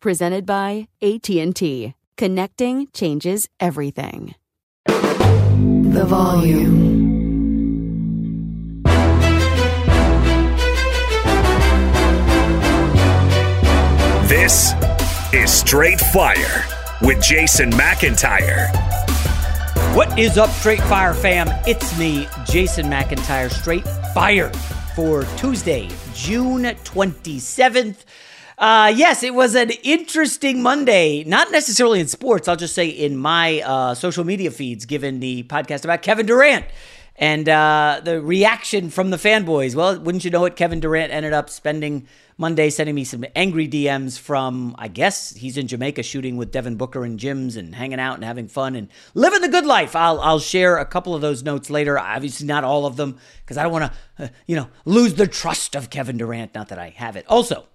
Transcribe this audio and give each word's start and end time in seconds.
Presented 0.00 0.46
by 0.46 0.86
AT&T. 1.02 1.92
Connecting 2.16 2.86
changes 2.94 3.48
everything. 3.58 4.36
The 4.86 6.04
volume. 6.06 6.98
This 14.28 14.72
is 15.32 15.52
Straight 15.52 15.98
Fire 15.98 16.64
with 17.02 17.20
Jason 17.20 17.72
McIntyre. 17.72 18.68
What 19.96 20.16
is 20.16 20.38
up, 20.38 20.50
Straight 20.50 20.82
Fire 20.82 21.12
fam? 21.12 21.48
It's 21.66 21.98
me, 21.98 22.28
Jason 22.46 22.86
McIntyre, 22.86 23.50
Straight 23.50 23.88
Fire 24.14 24.52
for 24.94 25.24
Tuesday, 25.36 25.88
June 26.14 26.62
27th. 26.62 28.04
Uh, 28.58 28.92
yes, 28.94 29.22
it 29.22 29.34
was 29.34 29.54
an 29.54 29.70
interesting 29.84 30.60
Monday. 30.60 31.22
Not 31.22 31.52
necessarily 31.52 32.00
in 32.00 32.08
sports. 32.08 32.48
I'll 32.48 32.56
just 32.56 32.74
say 32.74 32.88
in 32.88 33.16
my 33.16 33.60
uh, 33.60 33.94
social 33.94 34.24
media 34.24 34.50
feeds, 34.50 34.84
given 34.84 35.20
the 35.20 35.44
podcast 35.44 35.84
about 35.84 36.02
Kevin 36.02 36.26
Durant 36.26 36.66
and 37.14 37.48
uh, 37.48 38.00
the 38.02 38.20
reaction 38.20 38.90
from 38.90 39.10
the 39.10 39.16
fanboys. 39.16 39.76
Well, 39.76 40.00
wouldn't 40.00 40.24
you 40.24 40.32
know 40.32 40.44
it? 40.44 40.56
Kevin 40.56 40.80
Durant 40.80 41.12
ended 41.12 41.32
up 41.32 41.50
spending 41.50 42.08
Monday 42.36 42.68
sending 42.68 42.96
me 42.96 43.04
some 43.04 43.24
angry 43.36 43.68
DMs 43.68 44.18
from, 44.18 44.74
I 44.76 44.88
guess 44.88 45.34
he's 45.34 45.56
in 45.56 45.68
Jamaica 45.68 46.02
shooting 46.02 46.36
with 46.36 46.50
Devin 46.50 46.74
Booker 46.74 47.04
and 47.04 47.18
gyms 47.18 47.56
and 47.56 47.76
hanging 47.76 48.00
out 48.00 48.16
and 48.16 48.24
having 48.24 48.48
fun 48.48 48.74
and 48.74 48.88
living 49.14 49.40
the 49.40 49.48
good 49.48 49.66
life. 49.66 49.94
I'll, 49.94 50.20
I'll 50.20 50.40
share 50.40 50.78
a 50.78 50.84
couple 50.84 51.14
of 51.14 51.20
those 51.20 51.44
notes 51.44 51.70
later. 51.70 51.96
Obviously, 51.96 52.48
not 52.48 52.64
all 52.64 52.86
of 52.86 52.96
them 52.96 53.18
because 53.44 53.56
I 53.56 53.62
don't 53.62 53.72
want 53.72 53.92
to, 53.92 54.24
uh, 54.24 54.28
you 54.48 54.56
know, 54.56 54.68
lose 54.84 55.14
the 55.14 55.28
trust 55.28 55.76
of 55.76 55.90
Kevin 55.90 56.16
Durant. 56.16 56.56
Not 56.56 56.68
that 56.70 56.78
I 56.80 56.90
have 56.90 57.14
it. 57.14 57.24
Also, 57.28 57.66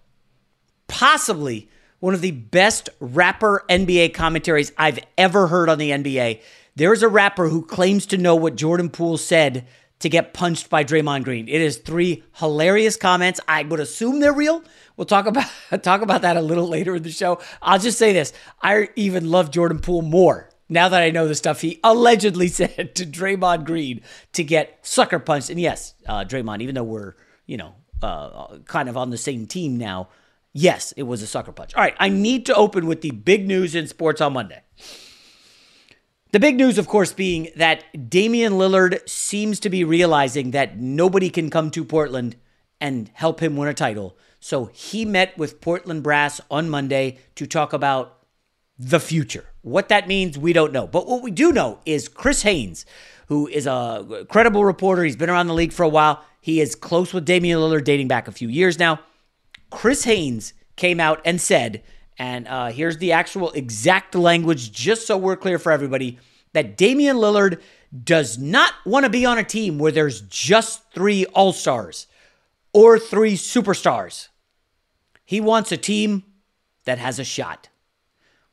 possibly 0.93 1.67
one 1.99 2.13
of 2.13 2.21
the 2.21 2.31
best 2.31 2.87
rapper 2.99 3.65
NBA 3.67 4.13
commentaries 4.13 4.71
I've 4.77 4.99
ever 5.17 5.47
heard 5.47 5.67
on 5.67 5.79
the 5.79 5.89
NBA. 5.89 6.39
There's 6.75 7.01
a 7.01 7.07
rapper 7.07 7.49
who 7.49 7.65
claims 7.65 8.05
to 8.07 8.17
know 8.17 8.35
what 8.35 8.55
Jordan 8.55 8.91
Poole 8.91 9.17
said 9.17 9.65
to 9.99 10.09
get 10.09 10.35
punched 10.35 10.69
by 10.69 10.83
Draymond 10.83 11.23
Green. 11.23 11.47
It 11.47 11.61
is 11.61 11.77
three 11.77 12.23
hilarious 12.33 12.95
comments. 12.95 13.39
I 13.47 13.63
would 13.63 13.79
assume 13.79 14.19
they're 14.19 14.33
real. 14.33 14.63
We'll 14.95 15.05
talk 15.05 15.25
about 15.25 15.49
talk 15.81 16.03
about 16.03 16.21
that 16.21 16.37
a 16.37 16.41
little 16.41 16.67
later 16.67 16.95
in 16.95 17.01
the 17.01 17.09
show. 17.09 17.39
I'll 17.59 17.79
just 17.79 17.97
say 17.97 18.13
this: 18.13 18.31
I 18.61 18.89
even 18.95 19.31
love 19.31 19.49
Jordan 19.49 19.79
Poole 19.79 20.03
more 20.03 20.51
now 20.69 20.89
that 20.89 21.01
I 21.01 21.09
know 21.09 21.27
the 21.27 21.33
stuff 21.33 21.61
he 21.61 21.79
allegedly 21.83 22.47
said 22.49 22.93
to 22.95 23.05
Draymond 23.05 23.65
Green 23.65 24.01
to 24.33 24.43
get 24.43 24.77
sucker 24.83 25.17
punched. 25.17 25.49
And 25.49 25.59
yes, 25.59 25.95
uh, 26.07 26.23
Draymond, 26.23 26.61
even 26.61 26.75
though 26.75 26.83
we're 26.83 27.15
you 27.47 27.57
know 27.57 27.73
uh, 28.03 28.59
kind 28.65 28.89
of 28.89 28.97
on 28.97 29.09
the 29.09 29.17
same 29.17 29.47
team 29.47 29.77
now, 29.77 30.09
yes, 30.53 30.93
it 30.93 31.03
was 31.03 31.21
a 31.21 31.27
sucker 31.27 31.51
punch. 31.51 31.75
All 31.75 31.83
right, 31.83 31.95
I 31.99 32.09
need 32.09 32.45
to 32.45 32.55
open 32.55 32.85
with 32.85 33.01
the 33.01 33.11
big 33.11 33.47
news 33.47 33.75
in 33.75 33.87
sports 33.87 34.21
on 34.21 34.33
Monday. 34.33 34.61
The 36.31 36.39
big 36.39 36.55
news, 36.55 36.77
of 36.77 36.87
course, 36.87 37.13
being 37.13 37.49
that 37.55 38.09
Damian 38.09 38.53
Lillard 38.53 39.07
seems 39.07 39.59
to 39.59 39.69
be 39.69 39.83
realizing 39.83 40.51
that 40.51 40.79
nobody 40.79 41.29
can 41.29 41.51
come 41.51 41.69
to 41.71 41.85
Portland 41.85 42.37
and 42.81 43.11
help 43.13 43.39
him 43.39 43.55
win 43.55 43.69
a 43.69 43.73
title. 43.73 44.17
So 44.39 44.65
he 44.73 45.05
met 45.05 45.37
with 45.37 45.61
Portland 45.61 46.01
Brass 46.01 46.41
on 46.49 46.69
Monday 46.69 47.19
to 47.35 47.45
talk 47.45 47.71
about 47.71 48.17
the 48.79 48.99
future. 48.99 49.45
What 49.61 49.89
that 49.89 50.07
means, 50.07 50.37
we 50.37 50.53
don't 50.53 50.73
know. 50.73 50.87
But 50.87 51.07
what 51.07 51.21
we 51.21 51.29
do 51.29 51.51
know 51.51 51.79
is 51.85 52.09
Chris 52.09 52.41
Haynes, 52.41 52.85
who 53.27 53.47
is 53.47 53.67
a 53.67 54.25
credible 54.29 54.65
reporter, 54.65 55.03
he's 55.03 55.15
been 55.15 55.29
around 55.29 55.47
the 55.47 55.53
league 55.53 55.71
for 55.71 55.83
a 55.83 55.89
while. 55.89 56.25
He 56.41 56.59
is 56.59 56.73
close 56.75 57.13
with 57.13 57.25
Damian 57.25 57.59
Lillard 57.59 57.83
dating 57.83 58.07
back 58.07 58.27
a 58.27 58.31
few 58.31 58.49
years 58.49 58.79
now. 58.79 58.99
Chris 59.73 60.06
Haynes 60.06 60.53
came 60.75 61.00
out 61.00 61.22
and 61.25 61.41
said 61.41 61.84
and 62.17 62.47
uh, 62.47 62.67
here's 62.67 62.97
the 62.97 63.11
actual 63.11 63.51
exact 63.51 64.16
language, 64.16 64.72
just 64.72 65.07
so 65.07 65.17
we're 65.17 65.35
clear 65.35 65.57
for 65.57 65.72
everybody 65.72 66.19
that 66.53 66.78
Damian 66.78 67.17
Lillard 67.17 67.59
does 68.03 68.38
not 68.38 68.73
want 68.85 69.06
to 69.06 69.09
be 69.09 69.25
on 69.25 69.38
a 69.38 69.44
team 69.44 69.79
where 69.79 69.91
there's 69.91 70.22
just 70.22 70.91
three 70.94 71.25
All 71.28 71.53
Stars 71.53 72.07
or 72.72 73.00
three 73.00 73.35
superstars. 73.35 74.29
He 75.25 75.41
wants 75.41 75.72
a 75.72 75.78
team 75.78 76.23
that 76.85 76.97
has 76.97 77.19
a 77.19 77.23
shot. 77.23 77.69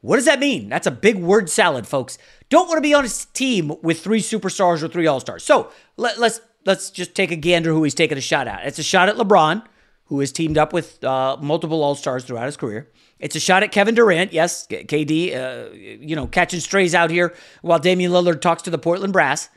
What 0.01 0.17
does 0.17 0.25
that 0.25 0.41
mean? 0.41 0.71
That's 0.71 0.87
a 0.87 0.91
big 0.91 1.17
word 1.17 1.51
salad, 1.51 1.87
folks. 1.87 2.17
Don't 2.49 2.69
want 2.69 2.79
to 2.79 2.83
be 2.83 2.95
on 2.95 3.05
a 3.05 3.09
team 3.35 3.73
with 3.83 4.01
three 4.01 4.21
superstars 4.21 4.83
or 4.83 4.89
three 4.89 5.07
All 5.07 5.21
Stars. 5.21 5.45
So 5.45 5.71
let, 5.99 6.17
us 6.19 6.41
let's 6.65 6.91
just 6.91 7.15
take 7.15 7.31
a 7.31 7.37
gander 7.37 7.73
who 7.73 7.85
he's 7.85 7.95
taking 7.95 8.17
a 8.17 8.23
shot 8.23 8.49
at. 8.49 8.67
It's 8.67 8.79
a 8.79 8.83
shot 8.83 9.11
at 9.11 9.17
LeBron, 9.17 9.63
who 10.11 10.19
has 10.19 10.33
teamed 10.33 10.59
up 10.59 10.73
with 10.73 11.03
uh, 11.05 11.37
multiple 11.41 11.85
All 11.85 11.95
Stars 11.95 12.25
throughout 12.25 12.47
his 12.47 12.57
career. 12.57 12.91
It's 13.21 13.37
a 13.37 13.41
shot 13.41 13.63
at 13.63 13.71
Kevin 13.71 13.95
Durant. 13.95 14.33
Yes, 14.33 14.67
KD, 14.67 15.37
uh, 15.37 15.73
you 15.73 16.17
know, 16.17 16.27
catching 16.27 16.59
strays 16.59 16.97
out 16.97 17.11
here 17.11 17.33
while 17.63 17.79
Damian 17.79 18.11
Lillard 18.11 18.41
talks 18.41 18.63
to 18.63 18.71
the 18.71 18.79
Portland 18.79 19.13
Brass. 19.13 19.49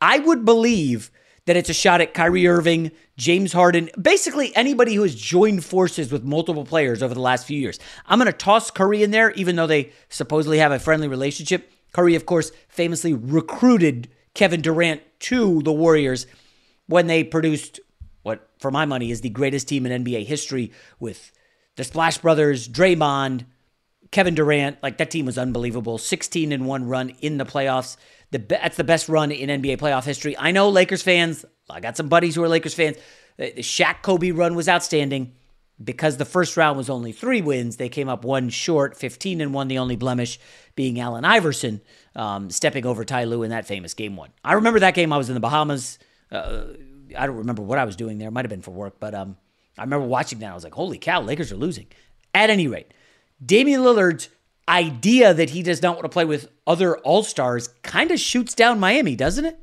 I 0.00 0.18
would 0.18 0.46
believe 0.46 1.10
that 1.44 1.56
it's 1.56 1.68
a 1.68 1.74
shot 1.74 2.00
at 2.00 2.14
Kyrie 2.14 2.48
Irving, 2.48 2.90
James 3.18 3.52
Harden, 3.52 3.90
basically 4.00 4.54
anybody 4.56 4.94
who 4.94 5.02
has 5.02 5.14
joined 5.14 5.62
forces 5.62 6.10
with 6.10 6.24
multiple 6.24 6.64
players 6.64 7.02
over 7.02 7.12
the 7.12 7.20
last 7.20 7.46
few 7.46 7.60
years. 7.60 7.78
I'm 8.06 8.18
going 8.18 8.32
to 8.32 8.36
toss 8.36 8.70
Curry 8.70 9.02
in 9.02 9.10
there, 9.10 9.30
even 9.32 9.56
though 9.56 9.66
they 9.66 9.92
supposedly 10.08 10.58
have 10.58 10.72
a 10.72 10.78
friendly 10.78 11.06
relationship. 11.06 11.70
Curry, 11.92 12.14
of 12.14 12.24
course, 12.24 12.50
famously 12.68 13.12
recruited 13.12 14.08
Kevin 14.32 14.62
Durant 14.62 15.02
to 15.20 15.60
the 15.62 15.72
Warriors 15.72 16.26
when 16.86 17.08
they 17.08 17.24
produced 17.24 17.80
what, 18.26 18.50
for 18.58 18.72
my 18.72 18.84
money, 18.84 19.12
is 19.12 19.20
the 19.20 19.28
greatest 19.28 19.68
team 19.68 19.86
in 19.86 20.04
NBA 20.04 20.26
history 20.26 20.72
with 20.98 21.30
the 21.76 21.84
Splash 21.84 22.18
Brothers, 22.18 22.68
Draymond, 22.68 23.46
Kevin 24.10 24.34
Durant, 24.34 24.82
like 24.82 24.98
that 24.98 25.12
team 25.12 25.26
was 25.26 25.38
unbelievable. 25.38 25.96
16 25.96 26.50
and 26.50 26.66
1 26.66 26.88
run 26.88 27.10
in 27.20 27.38
the 27.38 27.44
playoffs. 27.44 27.96
The 28.32 28.38
that's 28.38 28.76
the 28.76 28.82
best 28.82 29.08
run 29.08 29.30
in 29.30 29.48
NBA 29.48 29.78
playoff 29.78 30.04
history. 30.04 30.36
I 30.36 30.50
know 30.50 30.68
Lakers 30.70 31.02
fans, 31.02 31.44
I 31.70 31.78
got 31.78 31.96
some 31.96 32.08
buddies 32.08 32.34
who 32.34 32.42
are 32.42 32.48
Lakers 32.48 32.74
fans. 32.74 32.96
The 33.36 33.52
Shaq 33.62 34.02
Kobe 34.02 34.32
run 34.32 34.56
was 34.56 34.68
outstanding. 34.68 35.32
because 35.82 36.16
the 36.16 36.24
first 36.24 36.56
round 36.56 36.76
was 36.76 36.90
only 36.90 37.12
three 37.12 37.42
wins, 37.42 37.76
they 37.76 37.90
came 37.90 38.08
up 38.08 38.24
one 38.24 38.48
short, 38.48 38.96
15 38.96 39.40
and 39.40 39.52
one, 39.54 39.68
the 39.68 39.78
only 39.78 39.94
blemish 39.94 40.40
being 40.74 40.98
Allen 40.98 41.24
Iverson 41.24 41.80
um, 42.16 42.50
stepping 42.50 42.86
over 42.86 43.04
Ty 43.04 43.24
Lue 43.24 43.42
in 43.42 43.50
that 43.50 43.66
famous 43.66 43.94
game 43.94 44.16
one. 44.16 44.30
I 44.42 44.54
remember 44.54 44.80
that 44.80 44.94
game. 44.94 45.12
I 45.12 45.18
was 45.18 45.28
in 45.28 45.34
the 45.34 45.40
Bahamas. 45.40 45.98
Uh, 46.32 46.64
I 47.16 47.26
don't 47.26 47.36
remember 47.36 47.62
what 47.62 47.78
I 47.78 47.84
was 47.84 47.96
doing 47.96 48.18
there. 48.18 48.28
It 48.28 48.32
might 48.32 48.44
have 48.44 48.50
been 48.50 48.62
for 48.62 48.70
work, 48.70 48.98
but 48.98 49.14
um, 49.14 49.36
I 49.78 49.82
remember 49.82 50.06
watching 50.06 50.38
that. 50.40 50.50
I 50.50 50.54
was 50.54 50.64
like, 50.64 50.74
holy 50.74 50.98
cow, 50.98 51.20
Lakers 51.20 51.52
are 51.52 51.56
losing. 51.56 51.86
At 52.34 52.50
any 52.50 52.68
rate, 52.68 52.92
Damian 53.44 53.82
Lillard's 53.82 54.28
idea 54.68 55.32
that 55.32 55.50
he 55.50 55.62
does 55.62 55.82
not 55.82 55.94
want 55.94 56.04
to 56.04 56.08
play 56.08 56.24
with 56.24 56.48
other 56.66 56.98
All 56.98 57.22
Stars 57.22 57.68
kind 57.82 58.10
of 58.10 58.18
shoots 58.18 58.54
down 58.54 58.80
Miami, 58.80 59.16
doesn't 59.16 59.44
it? 59.44 59.58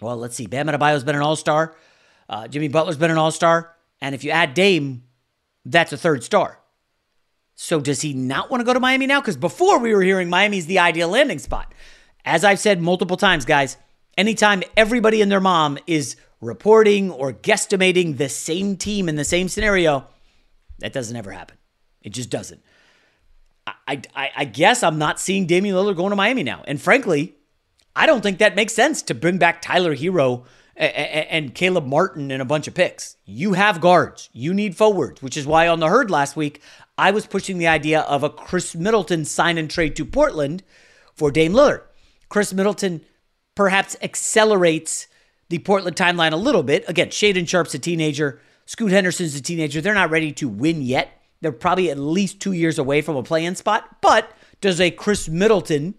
Well, 0.00 0.16
let's 0.16 0.36
see. 0.36 0.46
Bam 0.46 0.68
Adebayo's 0.68 1.04
been 1.04 1.16
an 1.16 1.22
All 1.22 1.36
Star. 1.36 1.74
Uh, 2.28 2.48
Jimmy 2.48 2.68
Butler's 2.68 2.96
been 2.96 3.10
an 3.10 3.18
All 3.18 3.30
Star. 3.30 3.74
And 4.00 4.14
if 4.14 4.24
you 4.24 4.30
add 4.30 4.54
Dame, 4.54 5.04
that's 5.64 5.92
a 5.92 5.96
third 5.96 6.24
star. 6.24 6.58
So 7.54 7.80
does 7.80 8.00
he 8.00 8.12
not 8.12 8.50
want 8.50 8.60
to 8.60 8.64
go 8.64 8.74
to 8.74 8.80
Miami 8.80 9.06
now? 9.06 9.20
Because 9.20 9.36
before 9.36 9.78
we 9.78 9.94
were 9.94 10.02
hearing 10.02 10.28
Miami's 10.28 10.66
the 10.66 10.80
ideal 10.80 11.08
landing 11.08 11.38
spot. 11.38 11.72
As 12.24 12.44
I've 12.44 12.58
said 12.58 12.80
multiple 12.80 13.16
times, 13.16 13.44
guys, 13.44 13.76
anytime 14.16 14.62
everybody 14.76 15.22
and 15.22 15.30
their 15.30 15.40
mom 15.40 15.78
is 15.86 16.16
reporting 16.42 17.10
or 17.10 17.32
guesstimating 17.32 18.18
the 18.18 18.28
same 18.28 18.76
team 18.76 19.08
in 19.08 19.16
the 19.16 19.24
same 19.24 19.48
scenario, 19.48 20.06
that 20.80 20.92
doesn't 20.92 21.16
ever 21.16 21.30
happen. 21.30 21.56
It 22.02 22.10
just 22.10 22.28
doesn't. 22.28 22.60
I, 23.66 24.02
I, 24.14 24.30
I 24.36 24.44
guess 24.44 24.82
I'm 24.82 24.98
not 24.98 25.20
seeing 25.20 25.46
Damian 25.46 25.76
Lillard 25.76 25.96
going 25.96 26.10
to 26.10 26.16
Miami 26.16 26.42
now. 26.42 26.64
And 26.66 26.82
frankly, 26.82 27.36
I 27.94 28.06
don't 28.06 28.20
think 28.20 28.38
that 28.38 28.56
makes 28.56 28.74
sense 28.74 29.02
to 29.02 29.14
bring 29.14 29.38
back 29.38 29.62
Tyler 29.62 29.94
Herro 29.94 30.44
and 30.74 31.54
Caleb 31.54 31.86
Martin 31.86 32.32
and 32.32 32.42
a 32.42 32.46
bunch 32.46 32.66
of 32.66 32.74
picks. 32.74 33.16
You 33.24 33.52
have 33.52 33.80
guards. 33.80 34.28
You 34.32 34.52
need 34.52 34.76
forwards, 34.76 35.22
which 35.22 35.36
is 35.36 35.46
why 35.46 35.68
on 35.68 35.78
the 35.78 35.88
herd 35.88 36.10
last 36.10 36.34
week, 36.34 36.60
I 36.98 37.12
was 37.12 37.26
pushing 37.26 37.58
the 37.58 37.68
idea 37.68 38.00
of 38.00 38.24
a 38.24 38.30
Khris 38.30 38.74
Middleton 38.74 39.24
sign 39.24 39.58
and 39.58 39.70
trade 39.70 39.94
to 39.96 40.04
Portland 40.04 40.64
for 41.14 41.30
Dame 41.30 41.52
Lillard. 41.52 41.82
Khris 42.28 42.52
Middleton 42.52 43.02
perhaps 43.54 43.96
accelerates 44.02 45.06
the 45.52 45.58
Portland 45.58 45.94
timeline 45.94 46.32
a 46.32 46.36
little 46.36 46.62
bit. 46.62 46.82
Again, 46.88 47.08
Shaedon 47.08 47.46
Sharpe's 47.46 47.74
a 47.74 47.78
teenager. 47.78 48.40
Scoot 48.64 48.90
Henderson's 48.90 49.34
a 49.34 49.42
teenager. 49.42 49.82
They're 49.82 49.92
not 49.92 50.08
ready 50.08 50.32
to 50.32 50.48
win 50.48 50.80
yet. 50.80 51.20
They're 51.42 51.52
probably 51.52 51.90
at 51.90 51.98
least 51.98 52.40
two 52.40 52.52
years 52.52 52.78
away 52.78 53.02
from 53.02 53.16
a 53.16 53.22
play-in 53.22 53.54
spot. 53.54 54.00
But 54.00 54.32
does 54.62 54.80
a 54.80 54.90
Khris 54.90 55.28
Middleton 55.28 55.94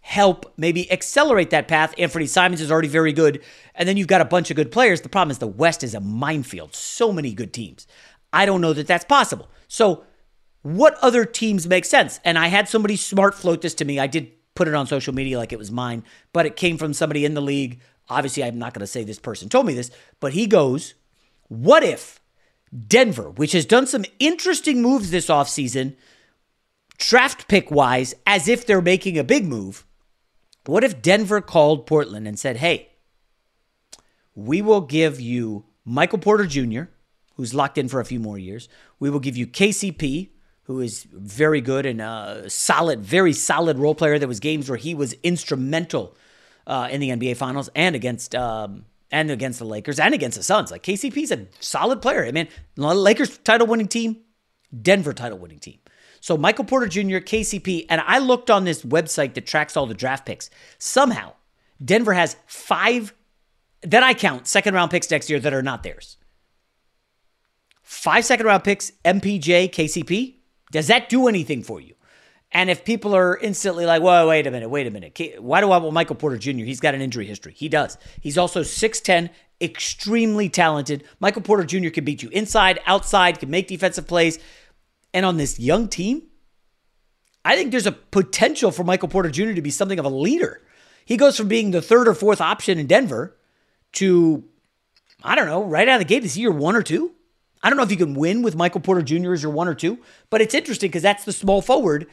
help 0.00 0.54
maybe 0.56 0.90
accelerate 0.90 1.50
that 1.50 1.68
path? 1.68 1.94
Anthony 1.98 2.24
Simons 2.24 2.62
is 2.62 2.72
already 2.72 2.88
very 2.88 3.12
good. 3.12 3.42
And 3.74 3.86
then 3.86 3.98
you've 3.98 4.06
got 4.06 4.22
a 4.22 4.24
bunch 4.24 4.48
of 4.48 4.56
good 4.56 4.72
players. 4.72 5.02
The 5.02 5.10
problem 5.10 5.30
is 5.30 5.38
the 5.38 5.46
West 5.46 5.84
is 5.84 5.94
a 5.94 6.00
minefield. 6.00 6.74
So 6.74 7.12
many 7.12 7.34
good 7.34 7.52
teams. 7.52 7.86
I 8.32 8.46
don't 8.46 8.62
know 8.62 8.72
that 8.72 8.86
that's 8.86 9.04
possible. 9.04 9.50
So 9.68 10.04
what 10.62 10.96
other 11.02 11.26
teams 11.26 11.66
make 11.66 11.84
sense? 11.84 12.18
And 12.24 12.38
I 12.38 12.46
had 12.46 12.66
somebody 12.66 12.96
smart 12.96 13.34
float 13.34 13.60
this 13.60 13.74
to 13.74 13.84
me. 13.84 13.98
I 13.98 14.06
did 14.06 14.32
put 14.54 14.68
it 14.68 14.74
on 14.74 14.86
social 14.86 15.14
media 15.14 15.36
like 15.36 15.52
it 15.52 15.58
was 15.58 15.70
mine, 15.70 16.02
but 16.32 16.46
it 16.46 16.56
came 16.56 16.78
from 16.78 16.94
somebody 16.94 17.26
in 17.26 17.34
the 17.34 17.42
league. 17.42 17.80
Obviously, 18.10 18.42
I'm 18.42 18.58
not 18.58 18.74
going 18.74 18.80
to 18.80 18.86
say 18.86 19.04
this 19.04 19.20
person 19.20 19.48
told 19.48 19.66
me 19.66 19.74
this, 19.74 19.90
but 20.18 20.32
he 20.32 20.46
goes, 20.46 20.94
What 21.48 21.84
if 21.84 22.20
Denver, 22.86 23.30
which 23.30 23.52
has 23.52 23.64
done 23.64 23.86
some 23.86 24.04
interesting 24.18 24.82
moves 24.82 25.10
this 25.10 25.28
offseason, 25.28 25.96
draft 26.98 27.48
pick 27.48 27.70
wise, 27.70 28.14
as 28.26 28.48
if 28.48 28.66
they're 28.66 28.82
making 28.82 29.16
a 29.16 29.24
big 29.24 29.46
move, 29.46 29.86
what 30.66 30.84
if 30.84 31.00
Denver 31.00 31.40
called 31.40 31.86
Portland 31.86 32.26
and 32.26 32.38
said, 32.38 32.56
Hey, 32.56 32.88
we 34.34 34.60
will 34.60 34.80
give 34.80 35.20
you 35.20 35.64
Michael 35.84 36.18
Porter 36.18 36.46
Jr., 36.46 36.82
who's 37.36 37.54
locked 37.54 37.78
in 37.78 37.88
for 37.88 38.00
a 38.00 38.04
few 38.04 38.20
more 38.20 38.38
years. 38.38 38.68
We 38.98 39.08
will 39.08 39.20
give 39.20 39.36
you 39.36 39.46
KCP, 39.46 40.30
who 40.64 40.80
is 40.80 41.04
very 41.04 41.60
good 41.60 41.86
and 41.86 42.00
a 42.00 42.44
solid, 42.48 43.00
very 43.00 43.32
solid 43.32 43.78
role 43.78 43.94
player. 43.94 44.18
There 44.18 44.28
was 44.28 44.40
games 44.40 44.68
where 44.68 44.78
he 44.78 44.94
was 44.94 45.14
instrumental 45.22 46.16
uh, 46.66 46.88
in 46.90 47.00
the 47.00 47.10
NBA 47.10 47.36
Finals 47.36 47.68
and 47.74 47.94
against 47.94 48.34
um, 48.34 48.84
and 49.10 49.30
against 49.30 49.58
the 49.58 49.64
Lakers 49.64 49.98
and 49.98 50.14
against 50.14 50.36
the 50.36 50.44
Suns. 50.44 50.70
Like 50.70 50.82
KCP's 50.82 51.30
a 51.30 51.46
solid 51.58 52.00
player. 52.02 52.24
I 52.24 52.32
mean, 52.32 52.48
Lakers 52.76 53.38
title 53.38 53.66
winning 53.66 53.88
team, 53.88 54.18
Denver 54.82 55.12
title 55.12 55.38
winning 55.38 55.58
team. 55.58 55.78
So 56.20 56.36
Michael 56.36 56.64
Porter 56.64 56.86
Jr., 56.86 57.18
KCP, 57.18 57.86
and 57.88 58.00
I 58.02 58.18
looked 58.18 58.50
on 58.50 58.64
this 58.64 58.84
website 58.84 59.34
that 59.34 59.46
tracks 59.46 59.76
all 59.76 59.86
the 59.86 59.94
draft 59.94 60.26
picks. 60.26 60.50
Somehow, 60.78 61.32
Denver 61.82 62.12
has 62.12 62.36
five 62.46 63.14
that 63.82 64.02
I 64.02 64.12
count 64.12 64.46
second 64.46 64.74
round 64.74 64.90
picks 64.90 65.10
next 65.10 65.30
year 65.30 65.40
that 65.40 65.54
are 65.54 65.62
not 65.62 65.82
theirs. 65.82 66.18
Five 67.82 68.24
second 68.24 68.46
round 68.46 68.64
picks, 68.64 68.92
MPJ, 69.04 69.70
KCP, 69.70 70.36
does 70.70 70.86
that 70.88 71.08
do 71.08 71.26
anything 71.26 71.62
for 71.62 71.80
you? 71.80 71.94
And 72.52 72.68
if 72.68 72.84
people 72.84 73.14
are 73.14 73.36
instantly 73.36 73.86
like, 73.86 74.02
whoa, 74.02 74.28
wait 74.28 74.46
a 74.46 74.50
minute, 74.50 74.68
wait 74.68 74.86
a 74.86 74.90
minute. 74.90 75.18
Why 75.38 75.60
do 75.60 75.70
I 75.70 75.76
want 75.76 75.94
Michael 75.94 76.16
Porter 76.16 76.36
Jr.? 76.36 76.64
He's 76.64 76.80
got 76.80 76.94
an 76.94 77.00
injury 77.00 77.26
history. 77.26 77.52
He 77.56 77.68
does. 77.68 77.96
He's 78.20 78.36
also 78.36 78.62
6'10, 78.62 79.30
extremely 79.60 80.48
talented. 80.48 81.04
Michael 81.20 81.42
Porter 81.42 81.64
Jr. 81.64 81.90
can 81.90 82.04
beat 82.04 82.22
you 82.22 82.28
inside, 82.30 82.80
outside, 82.86 83.38
can 83.38 83.50
make 83.50 83.68
defensive 83.68 84.08
plays. 84.08 84.40
And 85.14 85.24
on 85.24 85.36
this 85.36 85.60
young 85.60 85.88
team, 85.88 86.22
I 87.44 87.56
think 87.56 87.70
there's 87.70 87.86
a 87.86 87.92
potential 87.92 88.72
for 88.72 88.82
Michael 88.84 89.08
Porter 89.08 89.30
Jr. 89.30 89.52
to 89.52 89.62
be 89.62 89.70
something 89.70 89.98
of 89.98 90.04
a 90.04 90.10
leader. 90.10 90.60
He 91.04 91.16
goes 91.16 91.36
from 91.36 91.48
being 91.48 91.70
the 91.70 91.82
third 91.82 92.08
or 92.08 92.14
fourth 92.14 92.40
option 92.40 92.78
in 92.78 92.86
Denver 92.86 93.36
to, 93.92 94.44
I 95.22 95.34
don't 95.34 95.46
know, 95.46 95.64
right 95.64 95.88
out 95.88 96.00
of 96.00 96.06
the 96.06 96.12
gate, 96.12 96.24
is 96.24 96.34
he 96.34 96.42
your 96.42 96.52
one 96.52 96.76
or 96.76 96.82
two? 96.82 97.12
I 97.62 97.68
don't 97.68 97.76
know 97.76 97.82
if 97.82 97.90
you 97.90 97.96
can 97.96 98.14
win 98.14 98.42
with 98.42 98.56
Michael 98.56 98.80
Porter 98.80 99.02
Jr. 99.02 99.32
as 99.32 99.42
your 99.42 99.52
one 99.52 99.68
or 99.68 99.74
two, 99.74 99.98
but 100.30 100.40
it's 100.40 100.54
interesting 100.54 100.88
because 100.88 101.02
that's 101.02 101.24
the 101.24 101.32
small 101.32 101.62
forward 101.62 102.06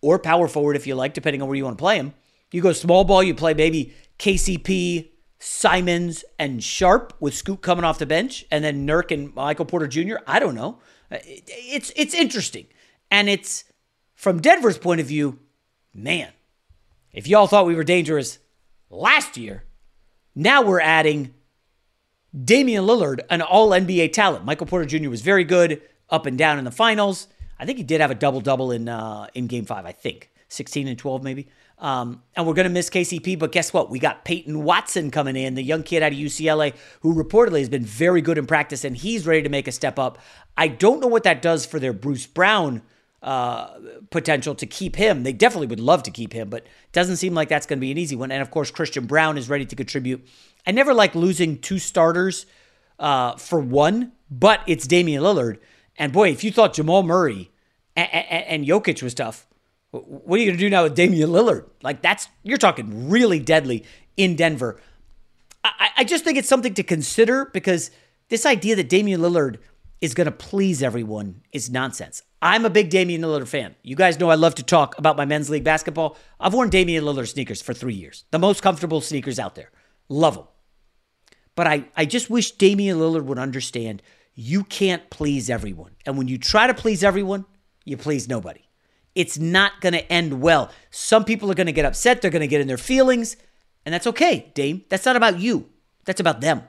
or 0.00 0.18
power 0.18 0.48
forward 0.48 0.76
if 0.76 0.86
you 0.86 0.94
like, 0.94 1.14
depending 1.14 1.42
on 1.42 1.48
where 1.48 1.56
you 1.56 1.64
want 1.64 1.78
to 1.78 1.82
play 1.82 1.96
him. 1.96 2.14
You 2.52 2.62
go 2.62 2.72
small 2.72 3.04
ball, 3.04 3.22
you 3.22 3.34
play 3.34 3.54
maybe 3.54 3.94
KCP, 4.18 5.10
Simons, 5.38 6.24
and 6.38 6.62
Sharpe 6.62 7.12
with 7.20 7.34
Scoot 7.34 7.62
coming 7.62 7.84
off 7.84 7.98
the 7.98 8.06
bench, 8.06 8.44
and 8.50 8.64
then 8.64 8.86
Nurk 8.86 9.10
and 9.10 9.34
Michael 9.34 9.64
Porter 9.64 9.88
Jr. 9.88 10.16
I 10.26 10.38
don't 10.38 10.54
know. 10.54 10.78
Uh, 11.10 11.18
it's 11.24 11.92
it's 11.96 12.14
interesting, 12.14 12.66
and 13.10 13.28
it's 13.28 13.64
from 14.14 14.40
Denver's 14.40 14.78
point 14.78 15.00
of 15.00 15.06
view, 15.06 15.38
man. 15.92 16.30
If 17.12 17.28
y'all 17.28 17.46
thought 17.46 17.66
we 17.66 17.74
were 17.74 17.84
dangerous 17.84 18.38
last 18.90 19.36
year, 19.36 19.64
now 20.34 20.62
we're 20.62 20.80
adding 20.80 21.34
Damian 22.44 22.84
Lillard, 22.84 23.20
an 23.30 23.42
all 23.42 23.70
NBA 23.70 24.12
talent. 24.12 24.44
Michael 24.44 24.66
Porter 24.66 24.86
Jr. 24.86 25.10
was 25.10 25.20
very 25.22 25.44
good 25.44 25.80
up 26.10 26.26
and 26.26 26.36
down 26.36 26.58
in 26.58 26.64
the 26.64 26.70
finals. 26.70 27.28
I 27.58 27.66
think 27.66 27.78
he 27.78 27.84
did 27.84 28.00
have 28.00 28.10
a 28.10 28.14
double 28.14 28.40
double 28.40 28.72
in 28.72 28.88
uh, 28.88 29.28
in 29.34 29.46
game 29.46 29.64
five, 29.64 29.86
I 29.86 29.92
think. 29.92 30.30
16 30.48 30.88
and 30.88 30.98
12, 30.98 31.22
maybe. 31.22 31.48
Um, 31.78 32.22
and 32.36 32.46
we're 32.46 32.54
going 32.54 32.68
to 32.68 32.72
miss 32.72 32.88
KCP, 32.88 33.38
but 33.38 33.50
guess 33.50 33.72
what? 33.72 33.90
We 33.90 33.98
got 33.98 34.24
Peyton 34.24 34.62
Watson 34.62 35.10
coming 35.10 35.36
in, 35.36 35.54
the 35.54 35.62
young 35.62 35.82
kid 35.82 36.02
out 36.02 36.12
of 36.12 36.18
UCLA, 36.18 36.74
who 37.00 37.14
reportedly 37.14 37.58
has 37.58 37.68
been 37.68 37.84
very 37.84 38.22
good 38.22 38.38
in 38.38 38.46
practice, 38.46 38.84
and 38.84 38.96
he's 38.96 39.26
ready 39.26 39.42
to 39.42 39.48
make 39.48 39.66
a 39.66 39.72
step 39.72 39.98
up. 39.98 40.18
I 40.56 40.68
don't 40.68 41.00
know 41.00 41.08
what 41.08 41.24
that 41.24 41.42
does 41.42 41.66
for 41.66 41.80
their 41.80 41.92
Bruce 41.92 42.26
Brown 42.26 42.82
uh, 43.22 43.70
potential 44.10 44.54
to 44.54 44.66
keep 44.66 44.96
him. 44.96 45.24
They 45.24 45.32
definitely 45.32 45.66
would 45.68 45.80
love 45.80 46.04
to 46.04 46.10
keep 46.10 46.32
him, 46.32 46.48
but 46.48 46.62
it 46.62 46.92
doesn't 46.92 47.16
seem 47.16 47.34
like 47.34 47.48
that's 47.48 47.66
going 47.66 47.78
to 47.78 47.80
be 47.80 47.90
an 47.90 47.98
easy 47.98 48.16
one. 48.16 48.30
And 48.30 48.40
of 48.40 48.50
course, 48.50 48.70
Christian 48.70 49.06
Braun 49.06 49.36
is 49.36 49.48
ready 49.48 49.66
to 49.66 49.76
contribute. 49.76 50.26
I 50.66 50.70
never 50.70 50.94
like 50.94 51.14
losing 51.14 51.58
two 51.58 51.78
starters 51.78 52.46
uh, 52.98 53.36
for 53.36 53.58
one, 53.58 54.12
but 54.30 54.60
it's 54.66 54.86
Damian 54.86 55.22
Lillard. 55.22 55.58
And 55.96 56.12
boy, 56.12 56.30
if 56.30 56.44
you 56.44 56.52
thought 56.52 56.74
Jamal 56.74 57.02
Murray 57.02 57.50
and, 57.96 58.44
and, 58.46 58.66
Jokic 58.66 59.02
was 59.02 59.14
tough, 59.14 59.46
what 59.90 60.36
are 60.36 60.42
you 60.42 60.46
going 60.46 60.58
to 60.58 60.64
do 60.64 60.70
now 60.70 60.82
with 60.82 60.96
Damian 60.96 61.30
Lillard? 61.30 61.68
Like 61.82 62.02
that's 62.02 62.28
you're 62.42 62.58
talking 62.58 63.08
really 63.08 63.38
deadly 63.38 63.84
in 64.16 64.36
Denver. 64.36 64.80
I, 65.62 65.90
I 65.98 66.04
just 66.04 66.24
think 66.24 66.36
it's 66.36 66.48
something 66.48 66.74
to 66.74 66.82
consider 66.82 67.46
because 67.46 67.90
this 68.28 68.44
idea 68.44 68.76
that 68.76 68.88
Damian 68.88 69.20
Lillard 69.20 69.58
is 70.00 70.14
going 70.14 70.26
to 70.26 70.32
please 70.32 70.82
everyone 70.82 71.42
is 71.52 71.70
nonsense. 71.70 72.22
I'm 72.42 72.66
a 72.66 72.70
big 72.70 72.90
Damian 72.90 73.22
Lillard 73.22 73.48
fan. 73.48 73.74
You 73.82 73.96
guys 73.96 74.20
know 74.20 74.28
I 74.28 74.34
love 74.34 74.56
to 74.56 74.62
talk 74.62 74.98
about 74.98 75.16
my 75.16 75.24
men's 75.24 75.48
league 75.48 75.64
basketball. 75.64 76.18
I've 76.38 76.52
worn 76.52 76.68
Damian 76.68 77.04
Lillard 77.04 77.28
sneakers 77.28 77.62
for 77.62 77.72
three 77.72 77.94
years, 77.94 78.24
the 78.30 78.38
most 78.38 78.62
comfortable 78.62 79.00
sneakers 79.00 79.38
out 79.38 79.54
there. 79.54 79.70
Love 80.08 80.34
them. 80.34 80.44
But 81.54 81.66
I, 81.66 81.84
I 81.96 82.04
just 82.04 82.28
wish 82.28 82.50
Damian 82.50 82.98
Lillard 82.98 83.24
would 83.24 83.38
understand 83.38 84.02
you 84.34 84.64
can't 84.64 85.08
please 85.10 85.48
everyone. 85.48 85.92
And 86.04 86.18
when 86.18 86.28
you 86.28 86.36
try 86.36 86.66
to 86.66 86.74
please 86.74 87.04
everyone, 87.04 87.46
you 87.84 87.96
please 87.96 88.28
nobody. 88.28 88.60
It's 89.14 89.38
not 89.38 89.80
going 89.80 89.92
to 89.92 90.12
end 90.12 90.40
well. 90.40 90.70
Some 90.90 91.24
people 91.24 91.50
are 91.50 91.54
going 91.54 91.66
to 91.66 91.72
get 91.72 91.84
upset. 91.84 92.20
They're 92.20 92.30
going 92.30 92.40
to 92.40 92.48
get 92.48 92.60
in 92.60 92.66
their 92.66 92.76
feelings. 92.76 93.36
And 93.84 93.92
that's 93.92 94.06
okay, 94.08 94.50
Dame. 94.54 94.84
That's 94.88 95.06
not 95.06 95.16
about 95.16 95.38
you. 95.38 95.68
That's 96.04 96.20
about 96.20 96.40
them. 96.40 96.62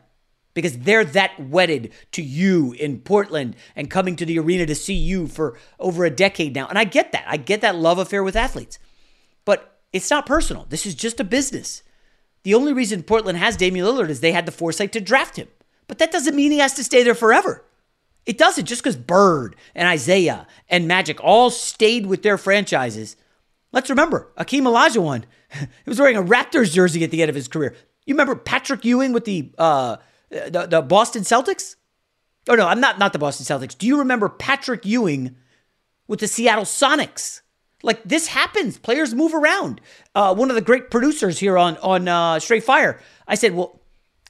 Because 0.53 0.77
they're 0.77 1.03
that 1.03 1.39
wedded 1.39 1.91
to 2.11 2.21
you 2.21 2.73
in 2.73 2.99
Portland 2.99 3.55
and 3.75 3.89
coming 3.89 4.15
to 4.15 4.25
the 4.25 4.39
arena 4.39 4.65
to 4.65 4.75
see 4.75 4.93
you 4.93 5.27
for 5.27 5.57
over 5.79 6.05
a 6.05 6.09
decade 6.09 6.55
now. 6.55 6.67
And 6.67 6.77
I 6.77 6.83
get 6.83 7.11
that. 7.11 7.25
I 7.27 7.37
get 7.37 7.61
that 7.61 7.75
love 7.75 7.97
affair 7.97 8.23
with 8.23 8.35
athletes. 8.35 8.79
But 9.43 9.79
it's 9.91 10.09
not 10.09 10.25
personal. 10.25 10.65
This 10.69 10.85
is 10.85 10.95
just 10.95 11.19
a 11.19 11.25
business. 11.25 11.83
The 12.43 12.53
only 12.53 12.73
reason 12.73 13.03
Portland 13.03 13.37
has 13.39 13.57
Damian 13.57 13.85
Lillard 13.85 14.09
is 14.09 14.21
they 14.21 14.31
had 14.31 14.45
the 14.45 14.51
foresight 14.51 14.93
to 14.93 15.01
draft 15.01 15.35
him. 15.35 15.47
But 15.87 15.97
that 15.97 16.11
doesn't 16.11 16.35
mean 16.35 16.51
he 16.51 16.59
has 16.59 16.73
to 16.75 16.83
stay 16.83 17.03
there 17.03 17.15
forever. 17.15 17.64
It 18.25 18.37
doesn't 18.37 18.65
just 18.65 18.81
because 18.81 18.95
Bird 18.95 19.55
and 19.75 19.87
Isaiah 19.87 20.47
and 20.69 20.87
Magic 20.87 21.23
all 21.23 21.49
stayed 21.49 22.07
with 22.07 22.23
their 22.23 22.37
franchises. 22.37 23.15
Let's 23.71 23.89
remember, 23.89 24.31
Akeem 24.37 24.63
Olajuwon, 24.63 25.25
he 25.59 25.67
was 25.89 25.99
wearing 25.99 26.17
a 26.17 26.23
Raptors 26.23 26.71
jersey 26.71 27.03
at 27.03 27.11
the 27.11 27.21
end 27.21 27.29
of 27.29 27.35
his 27.35 27.47
career. 27.47 27.75
You 28.05 28.13
remember 28.13 28.35
Patrick 28.35 28.85
Ewing 28.85 29.13
with 29.13 29.25
the 29.25 29.51
uh, 29.57 29.97
the, 30.29 30.67
the 30.69 30.81
Boston 30.81 31.23
Celtics? 31.23 31.75
Oh 32.47 32.55
no, 32.55 32.67
I'm 32.67 32.79
not 32.79 32.99
not 32.99 33.13
the 33.13 33.19
Boston 33.19 33.45
Celtics. 33.45 33.77
Do 33.77 33.87
you 33.87 33.99
remember 33.99 34.29
Patrick 34.29 34.85
Ewing 34.85 35.35
with 36.07 36.19
the 36.19 36.27
Seattle 36.27 36.65
Sonics? 36.65 37.41
Like 37.83 38.03
this 38.03 38.27
happens. 38.27 38.77
Players 38.77 39.13
move 39.13 39.33
around. 39.33 39.81
Uh, 40.13 40.33
one 40.33 40.49
of 40.49 40.55
the 40.55 40.61
great 40.61 40.89
producers 40.89 41.39
here 41.39 41.57
on 41.57 41.77
on 41.77 42.07
uh, 42.07 42.39
Straight 42.39 42.63
Fire, 42.63 42.99
I 43.27 43.35
said, 43.35 43.53
well, 43.53 43.81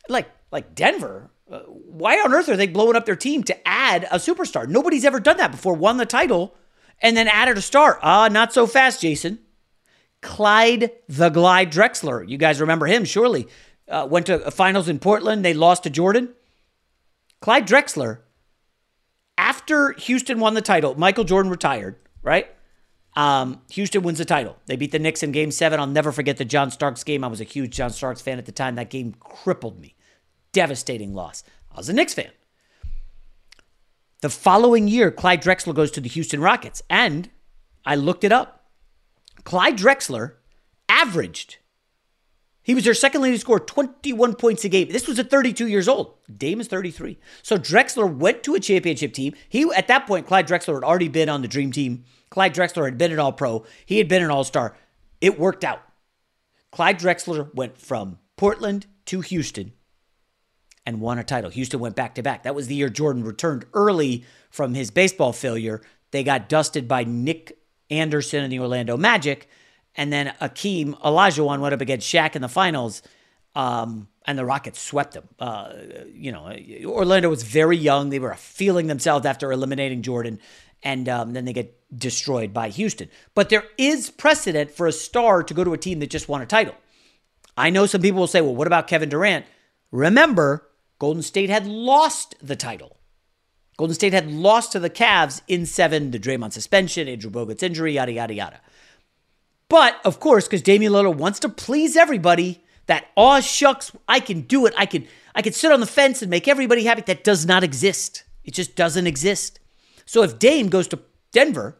like 0.09 0.29
like 0.51 0.75
Denver. 0.75 1.29
Uh, 1.49 1.59
why 1.59 2.15
on 2.17 2.33
earth 2.33 2.49
are 2.49 2.55
they 2.57 2.67
blowing 2.67 2.95
up 2.95 3.05
their 3.05 3.15
team 3.15 3.43
to 3.43 3.67
add 3.67 4.05
a 4.05 4.17
superstar? 4.17 4.67
Nobody's 4.67 5.05
ever 5.05 5.19
done 5.19 5.37
that 5.37 5.51
before. 5.51 5.75
Won 5.75 5.97
the 5.97 6.05
title 6.05 6.55
and 7.01 7.15
then 7.15 7.27
added 7.27 7.57
a 7.57 7.61
star. 7.61 7.99
Ah, 8.01 8.27
not 8.29 8.53
so 8.53 8.65
fast, 8.65 9.01
Jason. 9.01 9.39
Clyde 10.21 10.91
the 11.07 11.29
Glide 11.29 11.71
Drexler. 11.71 12.27
You 12.27 12.37
guys 12.37 12.59
remember 12.59 12.87
him, 12.87 13.05
surely. 13.05 13.47
Uh, 13.87 14.07
went 14.09 14.25
to 14.25 14.49
finals 14.49 14.89
in 14.89 14.97
Portland. 14.97 15.45
They 15.45 15.53
lost 15.53 15.83
to 15.83 15.91
Jordan. 15.91 16.33
Clyde 17.41 17.67
Drexler, 17.67 18.19
after 19.37 19.91
Houston 19.93 20.39
won 20.39 20.55
the 20.55 20.61
title, 20.61 20.95
Michael 20.95 21.25
Jordan 21.25 21.51
retired, 21.51 21.97
right? 22.23 22.47
Um, 23.15 23.61
Houston 23.71 24.01
wins 24.01 24.17
the 24.17 24.25
title. 24.25 24.57
They 24.65 24.75
beat 24.75 24.91
the 24.91 24.99
Knicks 24.99 25.21
in 25.23 25.31
game 25.31 25.51
seven. 25.51 25.79
I'll 25.79 25.87
never 25.87 26.11
forget 26.11 26.37
the 26.37 26.45
John 26.45 26.71
Starks 26.71 27.03
game. 27.03 27.23
I 27.23 27.27
was 27.27 27.41
a 27.41 27.45
huge 27.45 27.75
John 27.75 27.91
Starks 27.91 28.21
fan 28.21 28.39
at 28.39 28.45
the 28.45 28.51
time. 28.51 28.75
That 28.75 28.89
game 28.89 29.15
crippled 29.19 29.79
me. 29.79 29.94
Devastating 30.55 31.13
loss. 31.13 31.43
I 31.73 31.77
was 31.77 31.89
a 31.89 31.93
Knicks 31.93 32.13
fan. 32.13 32.31
The 34.21 34.29
following 34.29 34.87
year, 34.87 35.11
Clyde 35.11 35.43
Drexler 35.43 35.75
goes 35.75 35.91
to 35.91 36.01
the 36.01 36.07
Houston 36.07 36.39
Rockets. 36.39 36.81
And 36.89 37.29
I 37.85 37.95
looked 37.95 38.23
it 38.23 38.31
up. 38.31 38.71
Clyde 39.43 39.77
Drexler 39.77 40.33
averaged, 40.87 41.57
he 42.63 42.73
was 42.73 42.85
their 42.85 42.93
second 42.93 43.21
leading 43.21 43.37
scorer, 43.37 43.59
21 43.59 44.35
points 44.35 44.63
a 44.63 44.69
game. 44.69 44.87
This 44.89 45.07
was 45.07 45.19
at 45.19 45.29
32 45.29 45.67
years 45.67 45.89
old. 45.89 46.13
Dame 46.35 46.61
is 46.61 46.67
33. 46.67 47.19
So 47.43 47.57
Drexler 47.57 48.11
went 48.11 48.41
to 48.43 48.55
a 48.55 48.59
championship 48.59 49.13
team. 49.13 49.35
He 49.49 49.69
At 49.75 49.89
that 49.89 50.07
point, 50.07 50.25
Clyde 50.25 50.47
Drexler 50.47 50.75
had 50.75 50.83
already 50.83 51.09
been 51.09 51.29
on 51.29 51.41
the 51.41 51.47
dream 51.49 51.71
team 51.71 52.05
Clyde 52.29 52.53
Drexler 52.53 52.85
had 52.85 52.97
been 52.97 53.11
an 53.11 53.19
All 53.19 53.31
Pro, 53.31 53.65
he 53.85 53.97
had 53.97 54.07
been 54.07 54.23
an 54.23 54.31
All 54.31 54.43
Star. 54.43 54.75
It 55.21 55.39
worked 55.39 55.63
out. 55.63 55.81
Clyde 56.71 56.99
Drexler 56.99 57.53
went 57.55 57.77
from 57.77 58.19
Portland 58.35 58.87
to 59.05 59.21
Houston 59.21 59.71
and 60.85 61.01
won 61.01 61.19
a 61.19 61.23
title. 61.23 61.49
Houston 61.49 61.79
went 61.79 61.95
back 61.95 62.15
to 62.15 62.23
back. 62.23 62.43
That 62.43 62.55
was 62.55 62.67
the 62.67 62.75
year 62.75 62.89
Jordan 62.89 63.23
returned 63.23 63.65
early 63.73 64.23
from 64.49 64.73
his 64.73 64.91
baseball 64.91 65.33
failure. 65.33 65.81
They 66.11 66.23
got 66.23 66.49
dusted 66.49 66.87
by 66.87 67.03
Nick 67.03 67.57
Anderson 67.89 68.43
and 68.43 68.51
the 68.51 68.59
Orlando 68.59 68.97
Magic. 68.97 69.49
And 69.95 70.11
then 70.11 70.33
Akeem 70.41 70.99
Olajuwon 71.01 71.59
went 71.59 71.73
up 71.73 71.81
against 71.81 72.11
Shaq 72.11 72.35
in 72.35 72.41
the 72.41 72.49
finals. 72.49 73.01
Um, 73.55 74.07
and 74.27 74.37
the 74.37 74.45
Rockets 74.45 74.81
swept 74.81 75.13
them. 75.13 75.27
Uh, 75.39 75.73
you 76.11 76.31
know, 76.31 76.53
Orlando 76.85 77.29
was 77.29 77.43
very 77.43 77.77
young. 77.77 78.09
They 78.09 78.19
were 78.19 78.33
feeling 78.35 78.87
themselves 78.87 79.25
after 79.25 79.51
eliminating 79.51 80.01
Jordan 80.01 80.39
and 80.85 81.09
um, 81.09 81.33
then 81.33 81.45
they 81.45 81.53
get 81.53 81.75
destroyed 81.97 82.53
by 82.53 82.69
Houston. 82.69 83.09
But 83.33 83.49
there 83.49 83.63
is 83.77 84.11
precedent 84.11 84.71
for 84.71 84.87
a 84.87 84.91
star 84.91 85.43
to 85.43 85.53
go 85.53 85.63
to 85.63 85.73
a 85.73 85.77
team 85.77 85.99
that 85.99 86.11
just 86.11 86.29
won 86.29 86.41
a 86.41 86.45
title. 86.45 86.75
I 87.57 87.71
know 87.71 87.87
some 87.87 88.01
people 88.01 88.19
will 88.19 88.27
say, 88.27 88.41
well, 88.41 88.55
what 88.55 88.67
about 88.67 88.87
Kevin 88.87 89.09
Durant? 89.09 89.45
Remember, 89.91 90.67
Golden 90.99 91.21
State 91.21 91.49
had 91.49 91.67
lost 91.67 92.35
the 92.41 92.55
title. 92.55 92.97
Golden 93.77 93.93
State 93.93 94.13
had 94.13 94.31
lost 94.31 94.71
to 94.71 94.79
the 94.79 94.89
Cavs 94.89 95.41
in 95.47 95.65
seven, 95.65 96.11
the 96.11 96.19
Draymond 96.19 96.53
suspension, 96.53 97.07
Andrew 97.07 97.29
Bogut's 97.29 97.63
injury, 97.63 97.93
yada, 97.93 98.13
yada, 98.13 98.33
yada. 98.33 98.61
But 99.67 99.99
of 100.05 100.19
course, 100.19 100.45
because 100.45 100.61
Damian 100.61 100.93
Lillard 100.93 101.17
wants 101.17 101.39
to 101.39 101.49
please 101.49 101.97
everybody, 101.97 102.63
that 102.87 103.07
aw 103.15 103.39
shucks, 103.39 103.91
I 104.07 104.19
can 104.19 104.41
do 104.41 104.65
it. 104.65 104.73
I 104.77 104.85
can 104.85 105.07
I 105.33 105.41
can 105.41 105.53
sit 105.53 105.71
on 105.71 105.79
the 105.79 105.85
fence 105.85 106.21
and 106.21 106.29
make 106.29 106.47
everybody 106.47 106.83
happy. 106.83 107.01
That 107.01 107.23
does 107.23 107.45
not 107.45 107.63
exist. 107.63 108.23
It 108.43 108.53
just 108.53 108.75
doesn't 108.75 109.07
exist. 109.07 109.59
So 110.05 110.21
if 110.21 110.37
Dame 110.37 110.69
goes 110.69 110.87
to 110.89 110.99
Denver, 111.31 111.77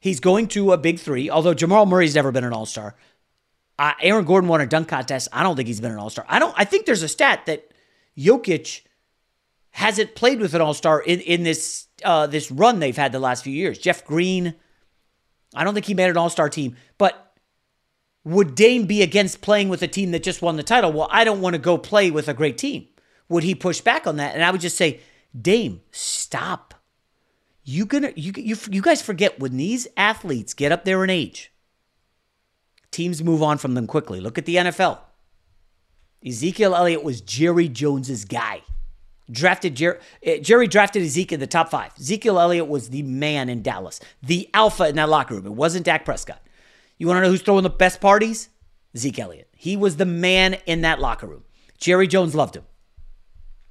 he's 0.00 0.18
going 0.18 0.48
to 0.48 0.72
a 0.72 0.78
big 0.78 0.98
three, 0.98 1.28
although 1.28 1.54
Jamal 1.54 1.86
Murray's 1.86 2.14
never 2.14 2.32
been 2.32 2.44
an 2.44 2.52
all 2.52 2.66
star. 2.66 2.96
Uh, 3.78 3.92
Aaron 4.00 4.24
Gordon 4.24 4.48
won 4.48 4.60
a 4.60 4.66
dunk 4.66 4.88
contest. 4.88 5.28
I 5.32 5.42
don't 5.42 5.54
think 5.54 5.68
he's 5.68 5.80
been 5.80 5.92
an 5.92 5.98
all 5.98 6.10
star. 6.10 6.24
I 6.28 6.38
don't. 6.38 6.54
I 6.56 6.64
think 6.64 6.86
there's 6.86 7.02
a 7.02 7.08
stat 7.08 7.46
that 7.46 7.68
Jokic 8.18 8.82
hasn't 9.70 10.14
played 10.14 10.40
with 10.40 10.54
an 10.54 10.60
all 10.60 10.74
star 10.74 11.00
in, 11.00 11.20
in 11.20 11.44
this 11.44 11.86
uh, 12.04 12.26
this 12.26 12.50
run 12.50 12.80
they've 12.80 12.96
had 12.96 13.12
the 13.12 13.18
last 13.18 13.44
few 13.44 13.52
years. 13.52 13.78
Jeff 13.78 14.04
Green, 14.04 14.54
I 15.54 15.64
don't 15.64 15.74
think 15.74 15.86
he 15.86 15.94
made 15.94 16.10
an 16.10 16.16
all 16.16 16.30
star 16.30 16.48
team. 16.48 16.76
But 16.98 17.36
would 18.24 18.54
Dame 18.54 18.86
be 18.86 19.02
against 19.02 19.40
playing 19.40 19.68
with 19.68 19.82
a 19.82 19.88
team 19.88 20.10
that 20.10 20.22
just 20.22 20.42
won 20.42 20.56
the 20.56 20.62
title? 20.62 20.92
Well, 20.92 21.08
I 21.10 21.24
don't 21.24 21.40
want 21.40 21.54
to 21.54 21.58
go 21.58 21.78
play 21.78 22.10
with 22.10 22.28
a 22.28 22.34
great 22.34 22.58
team. 22.58 22.88
Would 23.28 23.44
he 23.44 23.54
push 23.54 23.80
back 23.80 24.06
on 24.06 24.16
that? 24.16 24.34
And 24.34 24.42
I 24.42 24.50
would 24.50 24.60
just 24.60 24.76
say, 24.76 25.00
Dame, 25.40 25.82
stop 25.92 26.74
you 27.68 27.84
gonna 27.84 28.14
you, 28.16 28.32
you 28.34 28.56
you 28.70 28.80
guys 28.80 29.02
forget 29.02 29.38
when 29.38 29.58
these 29.58 29.86
athletes 29.94 30.54
get 30.54 30.72
up 30.72 30.86
there 30.86 31.04
in 31.04 31.10
age, 31.10 31.52
teams 32.90 33.22
move 33.22 33.42
on 33.42 33.58
from 33.58 33.74
them 33.74 33.86
quickly. 33.86 34.20
Look 34.22 34.38
at 34.38 34.46
the 34.46 34.56
NFL. 34.56 35.00
Ezekiel 36.26 36.74
Elliott 36.74 37.04
was 37.04 37.20
Jerry 37.20 37.68
Jones's 37.68 38.24
guy. 38.24 38.62
Drafted 39.30 39.80
eh, 40.22 40.38
Jerry 40.38 40.66
drafted 40.66 41.02
Ezekiel 41.02 41.36
in 41.36 41.40
the 41.40 41.46
top 41.46 41.70
five. 41.70 41.92
Ezekiel 41.98 42.40
Elliott 42.40 42.66
was 42.66 42.88
the 42.88 43.02
man 43.02 43.48
in 43.48 43.62
Dallas, 43.62 44.00
the 44.22 44.48
alpha 44.54 44.88
in 44.88 44.96
that 44.96 45.08
locker 45.08 45.34
room. 45.34 45.46
It 45.46 45.52
wasn't 45.52 45.84
Dak 45.84 46.04
Prescott. 46.04 46.40
You 46.96 47.06
want 47.06 47.18
to 47.18 47.22
know 47.22 47.28
who's 47.28 47.42
throwing 47.42 47.62
the 47.62 47.70
best 47.70 48.00
parties? 48.00 48.48
Zeke 48.96 49.18
Elliott. 49.18 49.48
He 49.54 49.76
was 49.76 49.96
the 49.96 50.06
man 50.06 50.54
in 50.66 50.80
that 50.80 50.98
locker 50.98 51.26
room. 51.26 51.44
Jerry 51.78 52.06
Jones 52.06 52.34
loved 52.34 52.56
him. 52.56 52.64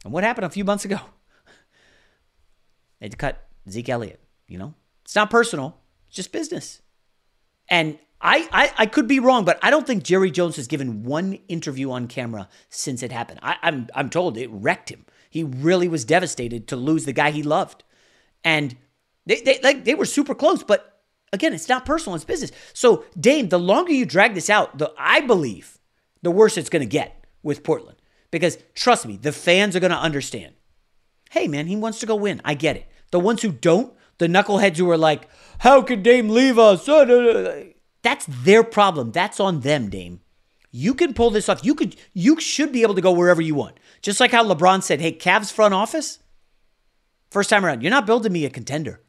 And 0.03 0.13
what 0.13 0.23
happened 0.23 0.45
a 0.45 0.49
few 0.49 0.63
months 0.63 0.85
ago? 0.85 0.99
They 2.99 3.09
cut 3.09 3.47
Zeke 3.69 3.89
Elliott. 3.89 4.21
You 4.47 4.57
know, 4.57 4.73
it's 5.03 5.15
not 5.15 5.29
personal, 5.29 5.77
it's 6.07 6.15
just 6.15 6.31
business. 6.31 6.81
And 7.69 7.99
I, 8.21 8.47
I, 8.51 8.71
I 8.77 8.85
could 8.87 9.07
be 9.07 9.19
wrong, 9.19 9.45
but 9.45 9.59
I 9.61 9.69
don't 9.69 9.85
think 9.85 10.03
Jerry 10.03 10.31
Jones 10.31 10.55
has 10.55 10.67
given 10.67 11.03
one 11.03 11.39
interview 11.47 11.91
on 11.91 12.07
camera 12.07 12.49
since 12.69 13.03
it 13.03 13.11
happened. 13.11 13.39
I, 13.43 13.57
I'm 13.61 13.87
I'm 13.93 14.09
told 14.09 14.37
it 14.37 14.49
wrecked 14.51 14.89
him. 14.89 15.05
He 15.29 15.43
really 15.43 15.87
was 15.87 16.03
devastated 16.03 16.67
to 16.67 16.75
lose 16.75 17.05
the 17.05 17.13
guy 17.13 17.31
he 17.31 17.43
loved, 17.43 17.83
and 18.43 18.75
they 19.25 19.41
they 19.41 19.59
like 19.61 19.83
they 19.83 19.93
were 19.93 20.05
super 20.05 20.33
close. 20.33 20.63
But 20.63 20.99
again, 21.31 21.53
it's 21.53 21.69
not 21.69 21.85
personal; 21.85 22.15
it's 22.15 22.25
business. 22.25 22.51
So 22.73 23.05
Dame, 23.19 23.49
the 23.49 23.59
longer 23.59 23.91
you 23.93 24.05
drag 24.05 24.33
this 24.33 24.49
out, 24.49 24.79
the 24.79 24.91
I 24.97 25.21
believe 25.21 25.77
the 26.23 26.31
worse 26.31 26.57
it's 26.57 26.69
going 26.69 26.81
to 26.81 26.87
get 26.87 27.25
with 27.43 27.63
Portland. 27.63 27.97
Because 28.31 28.57
trust 28.73 29.05
me, 29.05 29.17
the 29.17 29.31
fans 29.31 29.75
are 29.75 29.79
going 29.79 29.91
to 29.91 29.97
understand. 29.97 30.53
Hey, 31.29 31.47
man, 31.47 31.67
he 31.67 31.75
wants 31.75 31.99
to 31.99 32.05
go 32.05 32.15
win. 32.15 32.41
I 32.43 32.55
get 32.55 32.75
it. 32.75 32.87
The 33.11 33.19
ones 33.19 33.41
who 33.41 33.51
don't, 33.51 33.93
the 34.17 34.27
knuckleheads 34.27 34.77
who 34.77 34.89
are 34.89 34.97
like, 34.97 35.29
how 35.59 35.81
could 35.81 36.03
Dame 36.03 36.29
leave 36.29 36.59
us? 36.59 36.87
That's 38.07 38.25
their 38.25 38.63
problem. 38.63 39.11
That's 39.11 39.37
on 39.37 39.59
them, 39.59 39.89
Dame. 39.89 40.21
You 40.71 40.93
can 40.93 41.13
pull 41.13 41.29
this 41.29 41.49
off. 41.49 41.65
You 41.65 41.75
could 41.75 41.97
you 42.13 42.39
should 42.39 42.71
be 42.71 42.81
able 42.83 42.95
to 42.95 43.01
go 43.01 43.11
wherever 43.11 43.41
you 43.41 43.53
want. 43.53 43.81
Just 44.01 44.21
like 44.21 44.31
how 44.31 44.45
LeBron 44.45 44.81
said, 44.81 45.01
hey, 45.01 45.11
Cavs 45.11 45.51
front 45.51 45.73
office, 45.73 46.19
first 47.29 47.49
time 47.49 47.65
around, 47.65 47.81
you're 47.81 47.91
not 47.91 48.05
building 48.05 48.31
me 48.31 48.45
a 48.45 48.49
contender. 48.49 49.01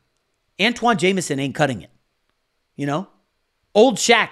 Antawn 0.59 0.99
Jamison 0.99 1.39
ain't 1.39 1.55
cutting 1.55 1.81
it. 1.81 1.93
You 2.75 2.87
know? 2.87 3.07
Old 3.73 3.99
Shaq, 3.99 4.31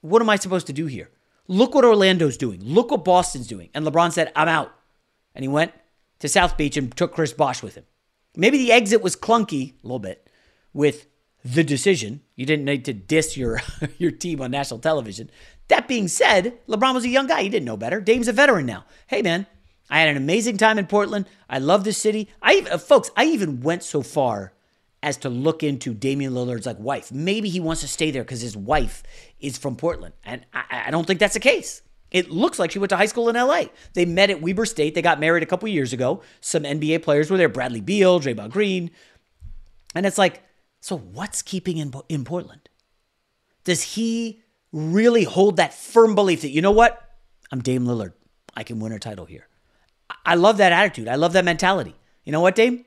what 0.00 0.20
am 0.20 0.28
I 0.28 0.34
supposed 0.34 0.66
to 0.66 0.72
do 0.72 0.86
here? 0.86 1.10
Look 1.46 1.76
what 1.76 1.84
Orlando's 1.84 2.36
doing. 2.36 2.60
Look 2.64 2.90
what 2.90 3.04
Boston's 3.04 3.46
doing. 3.46 3.70
And 3.74 3.86
LeBron 3.86 4.10
said, 4.10 4.32
I'm 4.34 4.48
out. 4.48 4.74
And 5.36 5.44
he 5.44 5.48
went 5.48 5.70
to 6.18 6.28
South 6.28 6.56
Beach 6.56 6.76
and 6.76 6.96
took 6.96 7.14
Chris 7.14 7.32
Bosh 7.32 7.62
with 7.62 7.76
him. 7.76 7.84
Maybe 8.34 8.58
the 8.58 8.72
exit 8.72 9.02
was 9.02 9.14
clunky 9.14 9.74
a 9.74 9.86
little 9.86 10.00
bit 10.00 10.28
with 10.72 11.06
the 11.44 11.64
decision. 11.64 12.20
You 12.36 12.46
didn't 12.46 12.64
need 12.64 12.84
to 12.86 12.92
diss 12.92 13.36
your 13.36 13.60
your 13.98 14.10
team 14.10 14.40
on 14.40 14.50
national 14.50 14.80
television. 14.80 15.30
That 15.68 15.88
being 15.88 16.08
said, 16.08 16.58
LeBron 16.68 16.94
was 16.94 17.04
a 17.04 17.08
young 17.08 17.26
guy. 17.26 17.42
He 17.42 17.48
didn't 17.48 17.66
know 17.66 17.76
better. 17.76 18.00
Dame's 18.00 18.28
a 18.28 18.32
veteran 18.32 18.66
now. 18.66 18.84
Hey 19.06 19.22
man, 19.22 19.46
I 19.88 20.00
had 20.00 20.08
an 20.08 20.16
amazing 20.16 20.56
time 20.56 20.78
in 20.78 20.86
Portland. 20.86 21.26
I 21.48 21.58
love 21.58 21.84
this 21.84 21.98
city. 21.98 22.28
I 22.42 22.62
folks, 22.78 23.10
I 23.16 23.24
even 23.26 23.60
went 23.60 23.82
so 23.82 24.02
far 24.02 24.52
as 25.02 25.16
to 25.18 25.30
look 25.30 25.62
into 25.62 25.94
Damian 25.94 26.34
Lillard's 26.34 26.66
like 26.66 26.78
wife. 26.78 27.10
Maybe 27.10 27.48
he 27.48 27.60
wants 27.60 27.80
to 27.80 27.88
stay 27.88 28.10
there 28.10 28.22
because 28.22 28.42
his 28.42 28.56
wife 28.56 29.02
is 29.40 29.56
from 29.56 29.76
Portland, 29.76 30.14
and 30.24 30.44
I, 30.52 30.84
I 30.86 30.90
don't 30.90 31.06
think 31.06 31.20
that's 31.20 31.34
the 31.34 31.40
case. 31.40 31.82
It 32.10 32.30
looks 32.30 32.58
like 32.58 32.72
she 32.72 32.78
went 32.78 32.90
to 32.90 32.96
high 32.96 33.06
school 33.06 33.28
in 33.28 33.36
LA. 33.36 33.64
They 33.94 34.04
met 34.04 34.30
at 34.30 34.42
Weber 34.42 34.66
State. 34.66 34.94
They 34.94 35.02
got 35.02 35.20
married 35.20 35.42
a 35.42 35.46
couple 35.46 35.68
years 35.68 35.92
ago. 35.92 36.22
Some 36.40 36.64
NBA 36.64 37.02
players 37.02 37.30
were 37.30 37.36
there 37.36 37.48
Bradley 37.48 37.80
Beal, 37.80 38.18
Draymond 38.18 38.50
Green. 38.50 38.90
And 39.94 40.04
it's 40.04 40.18
like, 40.18 40.42
so 40.80 40.96
what's 40.96 41.42
keeping 41.42 41.76
in, 41.76 41.92
in 42.08 42.24
Portland? 42.24 42.68
Does 43.64 43.82
he 43.82 44.42
really 44.72 45.24
hold 45.24 45.56
that 45.56 45.74
firm 45.74 46.14
belief 46.14 46.42
that, 46.42 46.50
you 46.50 46.62
know 46.62 46.70
what? 46.70 47.00
I'm 47.52 47.60
Dame 47.60 47.84
Lillard. 47.84 48.12
I 48.54 48.62
can 48.62 48.80
win 48.80 48.92
a 48.92 48.98
title 48.98 49.26
here. 49.26 49.46
I 50.24 50.34
love 50.34 50.56
that 50.56 50.72
attitude. 50.72 51.08
I 51.08 51.16
love 51.16 51.34
that 51.34 51.44
mentality. 51.44 51.94
You 52.24 52.32
know 52.32 52.40
what, 52.40 52.54
Dame? 52.54 52.84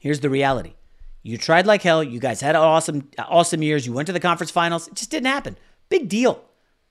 Here's 0.00 0.20
the 0.20 0.30
reality. 0.30 0.74
You 1.22 1.38
tried 1.38 1.66
like 1.66 1.82
hell. 1.82 2.02
You 2.02 2.18
guys 2.18 2.40
had 2.40 2.56
awesome, 2.56 3.08
awesome 3.18 3.62
years. 3.62 3.86
You 3.86 3.92
went 3.92 4.06
to 4.06 4.12
the 4.12 4.20
conference 4.20 4.50
finals. 4.50 4.88
It 4.88 4.94
just 4.94 5.10
didn't 5.10 5.26
happen. 5.26 5.56
Big 5.88 6.08
deal. 6.08 6.42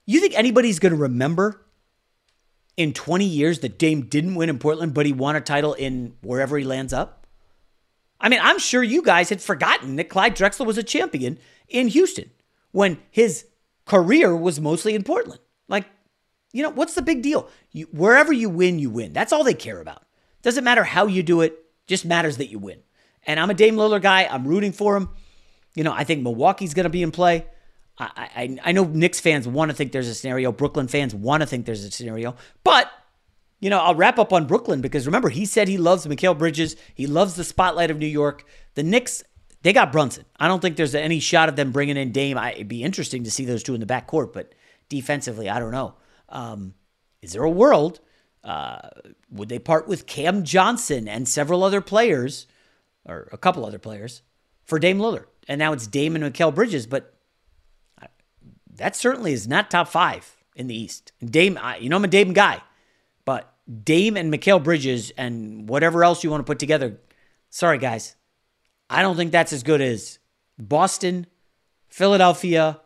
You 0.06 0.20
think 0.20 0.38
anybody's 0.38 0.80
going 0.80 0.94
to 0.94 1.00
remember 1.00 1.66
in 2.78 2.94
20 2.94 3.26
years 3.26 3.60
that 3.60 3.78
Dame 3.78 4.04
didn't 4.04 4.36
win 4.36 4.50
in 4.50 4.60
Portland, 4.60 4.94
but 4.94 5.06
he 5.06 5.12
won 5.12 5.36
a 5.36 5.42
title 5.42 5.74
in 5.74 6.16
wherever 6.22 6.58
he 6.58 6.64
lands 6.64 6.94
up? 6.94 7.21
I 8.22 8.30
mean, 8.30 8.40
I'm 8.42 8.60
sure 8.60 8.84
you 8.84 9.02
guys 9.02 9.30
had 9.30 9.42
forgotten 9.42 9.96
that 9.98 10.10
Clyde 10.10 10.36
Drexler 10.36 10.66
was 10.66 10.78
a 10.78 10.84
champion 10.84 11.40
in 11.68 11.88
Houston 11.90 12.30
when 12.72 13.00
his 13.10 13.46
career 13.86 14.36
was 14.36 14.62
mostly 14.62 14.96
in 14.96 15.04
Portland. 15.04 15.42
Like, 15.68 15.88
you 16.54 16.64
know, 16.64 16.70
what's 16.70 16.94
the 16.94 17.02
big 17.02 17.24
deal? 17.24 17.50
You, 17.72 17.88
wherever 17.92 18.32
you 18.32 18.50
win, 18.50 18.80
you 18.80 18.90
win. 18.90 19.12
That's 19.12 19.34
all 19.34 19.44
they 19.44 19.54
care 19.56 19.82
about. 19.82 20.04
Doesn't 20.44 20.64
matter 20.64 20.84
how 20.84 21.08
you 21.08 21.24
do 21.24 21.42
it, 21.42 21.58
just 21.88 22.06
matters 22.06 22.38
that 22.38 22.50
you 22.50 22.60
win. 22.60 22.80
And 23.26 23.40
I'm 23.40 23.50
a 23.50 23.54
Dame 23.54 23.76
Lillard 23.76 24.02
guy. 24.02 24.26
I'm 24.26 24.48
rooting 24.48 24.72
for 24.72 24.96
him. 24.96 25.10
You 25.76 25.84
know, 25.84 25.94
I 25.94 26.04
think 26.04 26.22
Milwaukee's 26.22 26.74
going 26.74 26.86
to 26.86 26.90
be 26.90 27.04
in 27.04 27.12
play. 27.12 27.48
I, 27.98 28.10
I, 28.18 28.58
I 28.66 28.72
know 28.72 28.84
Knicks 28.84 29.20
fans 29.20 29.48
want 29.48 29.72
to 29.72 29.78
think 29.78 29.92
there's 29.92 30.08
a 30.08 30.16
scenario. 30.16 30.52
Brooklyn 30.52 30.88
fans 30.88 31.14
want 31.14 31.42
to 31.42 31.48
think 31.48 31.66
there's 31.66 31.84
a 31.84 31.92
scenario. 31.92 32.36
But, 32.64 32.92
you 33.62 33.70
know, 33.70 33.80
I'll 33.80 33.96
wrap 33.96 34.20
up 34.20 34.34
on 34.34 34.48
Brooklyn 34.48 34.82
because 34.82 35.06
remember, 35.06 35.30
he 35.30 35.46
said 35.46 35.68
he 35.68 35.78
loves 35.78 36.06
Mikal 36.06 36.38
Bridges. 36.38 36.76
He 36.94 37.08
loves 37.08 37.36
the 37.36 37.44
spotlight 37.44 37.92
of 37.92 37.98
New 37.98 38.08
York. 38.08 38.44
The 38.74 38.84
Knicks, 38.84 39.24
they 39.62 39.72
got 39.72 39.92
Brunson. 39.92 40.26
I 40.40 40.48
don't 40.48 40.60
think 40.60 40.76
there's 40.76 40.96
any 40.96 41.20
shot 41.20 41.48
of 41.48 41.56
them 41.56 41.72
bringing 41.72 41.96
in 41.96 42.12
Dame. 42.12 42.38
I, 42.38 42.54
it'd 42.54 42.68
be 42.68 42.84
interesting 42.84 43.24
to 43.24 43.32
see 43.32 43.46
those 43.46 43.64
two 43.64 43.76
in 43.76 43.80
the 43.80 43.86
backcourt, 43.86 44.34
but 44.34 44.54
defensively, 44.90 45.48
I 45.48 45.60
don't 45.60 45.72
know. 45.72 45.94
Um, 46.28 46.74
is 47.22 47.34
there 47.34 47.44
a 47.44 47.50
world? 47.50 48.00
Uh, 48.44 48.90
would 49.30 49.50
they 49.50 49.60
part 49.60 49.88
with 49.88 50.08
Cam 50.08 50.44
Johnson 50.44 51.08
and 51.08 51.30
several 51.30 51.64
other 51.64 51.82
players, 51.82 52.48
or 53.06 53.30
a 53.32 53.38
couple 53.38 53.64
other 53.64 53.78
players, 53.78 54.24
for 54.66 54.80
Dame 54.80 54.98
Lillard? 54.98 55.26
And 55.48 55.60
now 55.60 55.72
it's 55.74 55.86
Dame 55.86 56.16
and 56.16 56.26
Mikal 56.26 56.54
Bridges, 56.54 56.88
but 56.88 57.14
that 58.74 58.96
certainly 58.96 59.34
is 59.34 59.48
not 59.48 59.70
top 59.70 59.88
five 59.88 60.38
in 60.56 60.66
the 60.66 60.76
East. 60.76 61.12
Dame, 61.24 61.60
you 61.80 61.90
know 61.90 61.98
I'm 61.98 62.04
a 62.04 62.08
Dame 62.08 62.34
guy, 62.34 62.62
but 63.26 63.54
Dame 63.84 64.18
and 64.18 64.34
Mikal 64.34 64.64
Bridges 64.64 65.12
and 65.18 65.68
whatever 65.70 66.04
else 66.04 66.24
you 66.24 66.30
want 66.30 66.42
to 66.42 66.50
put 66.50 66.60
together, 66.60 67.00
sorry 67.50 67.78
guys, 67.78 68.16
I 68.90 69.02
don't 69.02 69.16
think 69.16 69.32
that's 69.32 69.54
as 69.54 69.64
good 69.64 69.82
as 69.82 70.20
Boston, 70.58 71.28
Philadelphia, 71.88 72.82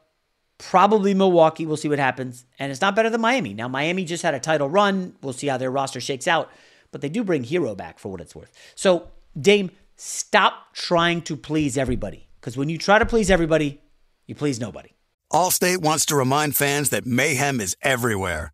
probably 0.57 1.13
Milwaukee. 1.13 1.65
We'll 1.65 1.77
see 1.77 1.89
what 1.89 1.99
happens. 1.99 2.45
And 2.59 2.71
it's 2.71 2.81
not 2.81 2.95
better 2.95 3.09
than 3.09 3.21
Miami. 3.21 3.53
Now, 3.53 3.67
Miami 3.67 4.05
just 4.05 4.23
had 4.23 4.33
a 4.33 4.39
title 4.39 4.69
run. 4.69 5.15
We'll 5.21 5.33
see 5.33 5.47
how 5.47 5.57
their 5.57 5.71
roster 5.71 5.99
shakes 5.99 6.27
out. 6.27 6.51
But 6.91 7.01
they 7.01 7.09
do 7.09 7.23
bring 7.23 7.43
Herro 7.43 7.75
back 7.75 7.99
for 7.99 8.09
what 8.09 8.21
it's 8.21 8.35
worth. 8.35 8.51
So, 8.75 9.09
Dame, 9.39 9.71
stop 9.97 10.73
trying 10.73 11.21
to 11.23 11.35
please 11.35 11.77
everybody. 11.77 12.27
Because 12.39 12.55
when 12.55 12.69
you 12.69 12.77
try 12.77 12.99
to 12.99 13.05
please 13.05 13.29
everybody, 13.29 13.81
you 14.27 14.35
please 14.35 14.59
nobody. 14.59 14.89
Allstate 15.33 15.79
wants 15.79 16.05
to 16.05 16.15
remind 16.15 16.55
fans 16.55 16.89
that 16.89 17.05
mayhem 17.05 17.59
is 17.59 17.75
everywhere, 17.81 18.53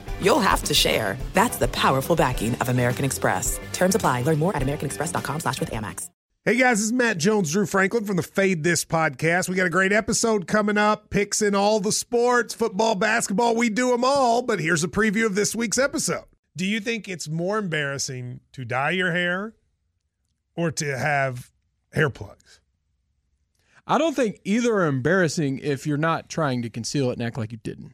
you'll 0.21 0.39
have 0.39 0.63
to 0.63 0.73
share. 0.73 1.17
That's 1.33 1.57
the 1.57 1.67
powerful 1.69 2.15
backing 2.15 2.55
of 2.55 2.69
American 2.69 3.05
Express. 3.05 3.59
Terms 3.73 3.95
apply. 3.95 4.21
Learn 4.21 4.39
more 4.39 4.55
at 4.55 4.61
americanexpress.com 4.61 5.39
slash 5.39 5.59
with 5.59 5.71
Amex. 5.71 6.09
Hey 6.43 6.55
guys, 6.55 6.79
this 6.79 6.85
is 6.85 6.91
Matt 6.91 7.19
Jones, 7.19 7.51
Drew 7.51 7.67
Franklin 7.67 8.03
from 8.03 8.15
the 8.15 8.23
Fade 8.23 8.63
This 8.63 8.83
podcast. 8.83 9.47
We 9.47 9.53
got 9.53 9.67
a 9.67 9.69
great 9.69 9.93
episode 9.93 10.47
coming 10.47 10.75
up, 10.75 11.11
picks 11.11 11.39
in 11.39 11.53
all 11.53 11.79
the 11.79 11.91
sports, 11.91 12.55
football, 12.55 12.95
basketball, 12.95 13.55
we 13.55 13.69
do 13.69 13.91
them 13.91 14.03
all. 14.03 14.41
But 14.41 14.59
here's 14.59 14.83
a 14.83 14.87
preview 14.87 15.27
of 15.27 15.35
this 15.35 15.53
week's 15.53 15.77
episode. 15.77 16.23
Do 16.57 16.65
you 16.65 16.79
think 16.79 17.07
it's 17.07 17.29
more 17.29 17.59
embarrassing 17.59 18.39
to 18.53 18.65
dye 18.65 18.89
your 18.89 19.11
hair 19.11 19.53
or 20.55 20.71
to 20.71 20.97
have 20.97 21.51
hair 21.93 22.09
plugs? 22.09 22.59
I 23.85 23.99
don't 23.99 24.15
think 24.15 24.39
either 24.43 24.73
are 24.73 24.87
embarrassing 24.87 25.59
if 25.59 25.85
you're 25.85 25.95
not 25.95 26.27
trying 26.27 26.63
to 26.63 26.71
conceal 26.71 27.11
it 27.11 27.19
and 27.19 27.21
act 27.21 27.37
like 27.37 27.51
you 27.51 27.59
didn't. 27.59 27.93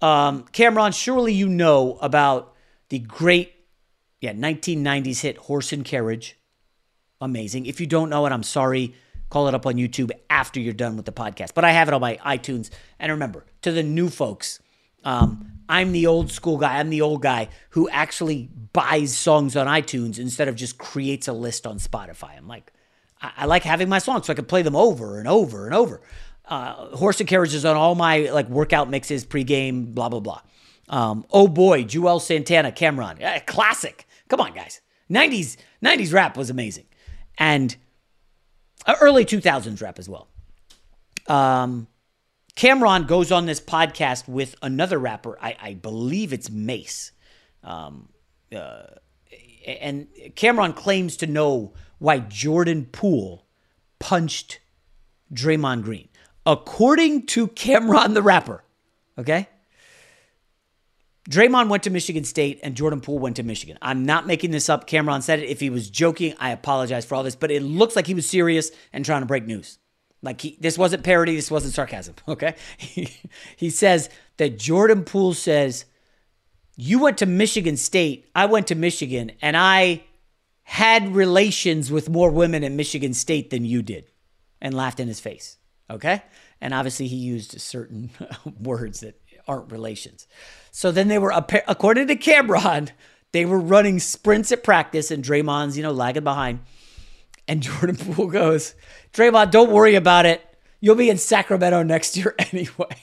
um, 0.00 0.44
Cam'ron, 0.52 0.94
surely 0.94 1.32
you 1.32 1.48
know 1.48 1.98
about 2.00 2.54
the 2.88 2.98
great 2.98 3.54
yeah, 4.20 4.32
1990s 4.32 5.20
hit 5.20 5.38
Horse 5.38 5.72
and 5.72 5.84
Carriage. 5.84 6.36
Amazing. 7.20 7.66
If 7.66 7.80
you 7.80 7.86
don't 7.86 8.10
know 8.10 8.26
it, 8.26 8.32
I'm 8.32 8.42
sorry. 8.42 8.94
Call 9.30 9.48
it 9.48 9.54
up 9.54 9.66
on 9.66 9.74
YouTube 9.74 10.10
after 10.28 10.60
you're 10.60 10.74
done 10.74 10.96
with 10.96 11.06
the 11.06 11.12
podcast. 11.12 11.54
But 11.54 11.64
I 11.64 11.72
have 11.72 11.88
it 11.88 11.94
on 11.94 12.00
my 12.00 12.18
iTunes. 12.24 12.70
And 12.98 13.12
remember, 13.12 13.46
to 13.62 13.72
the 13.72 13.82
new 13.82 14.08
folks, 14.08 14.60
um, 15.04 15.52
I'm 15.68 15.92
the 15.92 16.06
old 16.06 16.30
school 16.30 16.58
guy. 16.58 16.78
I'm 16.78 16.90
the 16.90 17.02
old 17.02 17.22
guy 17.22 17.48
who 17.70 17.88
actually 17.90 18.50
buys 18.72 19.16
songs 19.16 19.56
on 19.56 19.66
iTunes 19.66 20.18
instead 20.18 20.48
of 20.48 20.56
just 20.56 20.78
creates 20.78 21.28
a 21.28 21.32
list 21.32 21.66
on 21.66 21.78
Spotify. 21.78 22.36
I'm 22.36 22.48
like, 22.48 22.72
I, 23.22 23.32
I 23.38 23.44
like 23.46 23.62
having 23.62 23.88
my 23.88 23.98
songs 23.98 24.26
so 24.26 24.32
I 24.32 24.36
can 24.36 24.46
play 24.46 24.62
them 24.62 24.76
over 24.76 25.18
and 25.18 25.28
over 25.28 25.66
and 25.66 25.74
over. 25.74 26.00
Uh, 26.50 26.96
Horse 26.96 27.20
and 27.20 27.28
carriages 27.28 27.64
on 27.64 27.76
all 27.76 27.94
my 27.94 28.28
like 28.30 28.48
workout 28.48 28.90
mixes, 28.90 29.24
pregame, 29.24 29.94
blah 29.94 30.08
blah 30.08 30.20
blah. 30.20 30.40
Um, 30.88 31.24
oh 31.30 31.46
boy, 31.46 31.84
Juelz 31.84 32.22
Santana, 32.22 32.72
Cam'ron, 32.72 33.20
yeah, 33.20 33.38
classic. 33.38 34.06
Come 34.28 34.40
on, 34.40 34.52
guys. 34.52 34.80
90s 35.10 35.56
90s 35.82 36.12
rap 36.12 36.36
was 36.36 36.50
amazing, 36.50 36.86
and 37.38 37.76
uh, 38.86 38.96
early 39.00 39.24
2000s 39.24 39.80
rap 39.80 39.98
as 39.98 40.08
well. 40.08 40.28
Um, 41.28 41.86
Cam'ron 42.56 43.06
goes 43.06 43.32
on 43.32 43.46
this 43.46 43.60
podcast 43.60 44.28
with 44.28 44.54
another 44.60 44.98
rapper. 44.98 45.38
I, 45.40 45.56
I 45.60 45.74
believe 45.74 46.32
it's 46.32 46.50
Mase. 46.50 47.12
Um, 47.62 48.10
uh, 48.54 48.82
and 49.66 50.08
Cam'ron 50.34 50.74
claims 50.74 51.16
to 51.18 51.26
know 51.26 51.74
why 51.98 52.18
Jordan 52.18 52.86
Poole 52.90 53.46
punched 53.98 54.60
Draymond 55.32 55.82
Green. 55.84 56.08
According 56.46 57.26
to 57.26 57.48
Cam'ron 57.48 58.14
the 58.14 58.22
rapper, 58.22 58.64
okay? 59.18 59.48
Draymond 61.28 61.68
went 61.68 61.82
to 61.82 61.90
Michigan 61.90 62.24
State 62.24 62.60
and 62.62 62.74
Jordan 62.74 63.00
Poole 63.00 63.18
went 63.18 63.36
to 63.36 63.42
Michigan. 63.42 63.78
I'm 63.82 64.04
not 64.04 64.26
making 64.26 64.50
this 64.50 64.68
up. 64.68 64.88
Cam'ron 64.88 65.22
said 65.22 65.38
it. 65.38 65.48
If 65.48 65.60
he 65.60 65.70
was 65.70 65.90
joking, 65.90 66.34
I 66.38 66.50
apologize 66.50 67.04
for 67.04 67.14
all 67.14 67.22
this, 67.22 67.36
but 67.36 67.50
it 67.50 67.62
looks 67.62 67.94
like 67.94 68.06
he 68.06 68.14
was 68.14 68.28
serious 68.28 68.70
and 68.92 69.04
trying 69.04 69.20
to 69.20 69.26
break 69.26 69.46
news. 69.46 69.78
Like 70.22 70.40
he, 70.40 70.56
this 70.60 70.76
wasn't 70.76 71.04
parody, 71.04 71.36
this 71.36 71.50
wasn't 71.50 71.74
sarcasm. 71.74 72.14
Okay, 72.28 72.54
he, 72.76 73.08
he 73.56 73.70
says 73.70 74.08
that 74.36 74.58
Jordan 74.58 75.04
Poole 75.04 75.34
says, 75.34 75.84
"You 76.76 76.98
went 76.98 77.18
to 77.18 77.26
Michigan 77.26 77.76
State, 77.76 78.28
I 78.34 78.46
went 78.46 78.66
to 78.68 78.74
Michigan, 78.74 79.32
and 79.40 79.56
I 79.56 80.04
had 80.62 81.14
relations 81.14 81.90
with 81.90 82.08
more 82.08 82.30
women 82.30 82.64
at 82.64 82.72
Michigan 82.72 83.14
State 83.14 83.50
than 83.50 83.64
you 83.64 83.82
did," 83.82 84.10
and 84.60 84.74
laughed 84.74 85.00
in 85.00 85.08
his 85.08 85.20
face. 85.20 85.56
Okay, 85.90 86.22
and 86.60 86.72
obviously 86.72 87.08
he 87.08 87.16
used 87.16 87.60
certain 87.60 88.10
words 88.60 89.00
that 89.00 89.20
aren't 89.48 89.72
relations. 89.72 90.26
So 90.70 90.92
then 90.92 91.08
they 91.08 91.18
were, 91.18 91.32
according 91.66 92.06
to 92.06 92.16
Cam'ron, 92.16 92.90
they 93.32 93.44
were 93.44 93.58
running 93.58 93.98
sprints 93.98 94.52
at 94.52 94.62
practice, 94.62 95.10
and 95.10 95.24
Draymond's 95.24 95.76
you 95.76 95.82
know 95.82 95.92
lagging 95.92 96.24
behind. 96.24 96.60
And 97.48 97.62
Jordan 97.64 97.96
Poole 97.96 98.28
goes, 98.28 98.74
Draymond, 99.12 99.50
don't 99.50 99.72
worry 99.72 99.96
about 99.96 100.24
it. 100.26 100.40
You'll 100.80 100.94
be 100.94 101.10
in 101.10 101.18
Sacramento 101.18 101.82
next 101.82 102.16
year 102.16 102.34
anyway. 102.52 102.96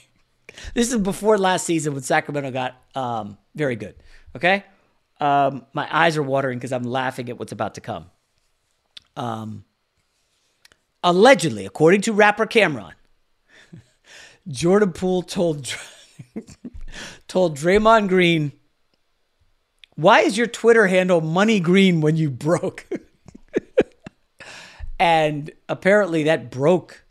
this 0.74 0.90
is 0.90 0.98
before 0.98 1.38
last 1.38 1.64
season 1.66 1.92
when 1.94 2.02
Sacramento 2.02 2.50
got 2.50 2.74
um, 2.94 3.38
very 3.54 3.76
good. 3.76 3.94
Okay? 4.34 4.64
Um, 5.20 5.66
my 5.72 5.86
eyes 5.90 6.16
are 6.16 6.22
watering 6.22 6.58
because 6.58 6.72
I'm 6.72 6.84
laughing 6.84 7.28
at 7.28 7.38
what's 7.38 7.52
about 7.52 7.74
to 7.74 7.80
come. 7.80 8.06
Um, 9.16 9.64
allegedly, 11.02 11.66
according 11.66 12.02
to 12.02 12.12
rapper 12.12 12.46
Cam'ron, 12.46 12.92
Jordan 14.46 14.92
Poole 14.92 15.22
told 15.22 15.74
told 17.28 17.56
Draymond 17.56 18.08
Green, 18.08 18.52
"Why 19.94 20.20
is 20.20 20.36
your 20.36 20.46
Twitter 20.46 20.86
handle 20.86 21.20
Money 21.20 21.60
Green 21.60 22.00
when 22.00 22.16
you 22.16 22.30
broke?" 22.30 22.86
And 24.98 25.50
apparently 25.68 26.24
that 26.24 26.50
broke 26.50 27.04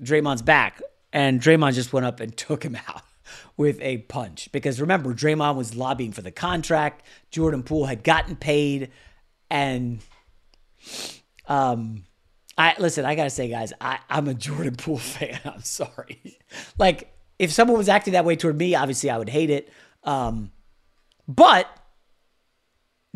Draymond's 0.00 0.42
back. 0.42 0.80
And 1.12 1.40
Draymond 1.40 1.74
just 1.74 1.92
went 1.92 2.06
up 2.06 2.20
and 2.20 2.36
took 2.36 2.64
him 2.64 2.76
out 2.88 3.02
with 3.56 3.80
a 3.80 3.98
punch. 3.98 4.50
Because 4.52 4.80
remember, 4.80 5.14
Draymond 5.14 5.56
was 5.56 5.76
lobbying 5.76 6.12
for 6.12 6.22
the 6.22 6.32
contract. 6.32 7.06
Jordan 7.30 7.62
Poole 7.62 7.86
had 7.86 8.02
gotten 8.02 8.36
paid. 8.36 8.90
And 9.50 10.00
um 11.46 12.04
I 12.56 12.74
listen, 12.78 13.04
I 13.04 13.14
gotta 13.14 13.30
say, 13.30 13.48
guys, 13.48 13.72
I, 13.80 13.98
I'm 14.08 14.28
a 14.28 14.34
Jordan 14.34 14.76
Poole 14.76 14.98
fan. 14.98 15.40
I'm 15.44 15.62
sorry. 15.62 16.38
like, 16.78 17.12
if 17.38 17.52
someone 17.52 17.76
was 17.76 17.88
acting 17.88 18.12
that 18.12 18.24
way 18.24 18.36
toward 18.36 18.56
me, 18.56 18.74
obviously 18.74 19.10
I 19.10 19.18
would 19.18 19.28
hate 19.28 19.50
it. 19.50 19.70
Um, 20.04 20.52
but 21.26 21.68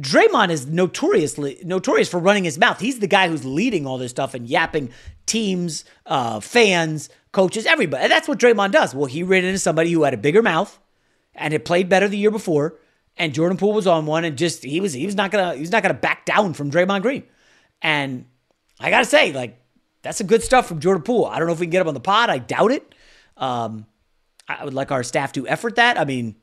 Draymond 0.01 0.51
is 0.51 0.66
notoriously 0.66 1.59
notorious 1.64 2.09
for 2.09 2.18
running 2.18 2.44
his 2.44 2.59
mouth. 2.59 2.81
He's 2.81 3.01
the 3.01 3.07
guy 3.07 3.29
who's 3.29 3.44
leading 3.44 3.87
all 3.87 3.98
this 3.98 4.11
stuff 4.11 4.35
and 4.35 4.48
yapping 4.48 4.90
teams, 5.27 5.85
uh, 6.07 6.40
fans, 6.40 7.11
coaches, 7.33 7.66
everybody. 7.66 8.05
And 8.05 8.12
that's 8.12 8.29
what 8.29 8.38
Draymond 8.38 8.72
does. 8.72 8.94
Well, 8.94 9.07
he 9.07 9.22
ran 9.22 9.44
into 9.44 9.59
somebody 9.59 9.90
who 9.90 10.05
had 10.05 10.14
a 10.14 10.18
bigger 10.18 10.42
mouth 10.42 10.79
and 11.35 11.53
had 11.53 11.64
played 11.64 11.88
better 11.88 12.09
the 12.09 12.16
year 12.16 12.31
before, 12.31 12.77
and 13.16 13.35
Jordan 13.35 13.59
Poole 13.59 13.72
was 13.72 13.87
on 13.87 14.07
one, 14.07 14.24
and 14.24 14.38
just 14.38 14.62
he 14.62 14.81
was 14.81 14.92
he 14.92 15.05
was 15.05 15.16
not 15.16 15.31
gonna 15.31 15.55
he 15.55 15.61
was 15.61 15.72
not 15.72 15.83
gonna 15.83 15.94
back 15.94 16.24
down 16.24 16.55
from 16.55 16.70
Draymond 16.70 17.03
Green. 17.03 17.24
And 17.83 18.27
I 18.81 18.91
gotta 18.91 19.05
say, 19.05 19.33
like 19.33 19.61
that's 20.03 20.19
some 20.19 20.27
good 20.27 20.43
stuff 20.43 20.69
from 20.69 20.81
Jordan 20.81 21.03
Poole. 21.03 21.27
I 21.27 21.38
don't 21.38 21.47
know 21.47 21.53
if 21.53 21.61
we 21.61 21.67
can 21.67 21.71
get 21.71 21.83
him 21.83 21.88
on 21.88 21.95
the 21.95 22.01
pod. 22.01 22.31
I 22.31 22.38
doubt 22.38 22.73
it. 22.73 22.95
Um, 23.37 23.87
I 24.49 24.64
would 24.64 24.75
like 24.75 24.91
our 24.91 25.03
staff 25.03 25.33
to 25.33 25.47
effort 25.47 25.77
that. 25.77 25.99
I 25.99 26.05
mean, 26.05 26.37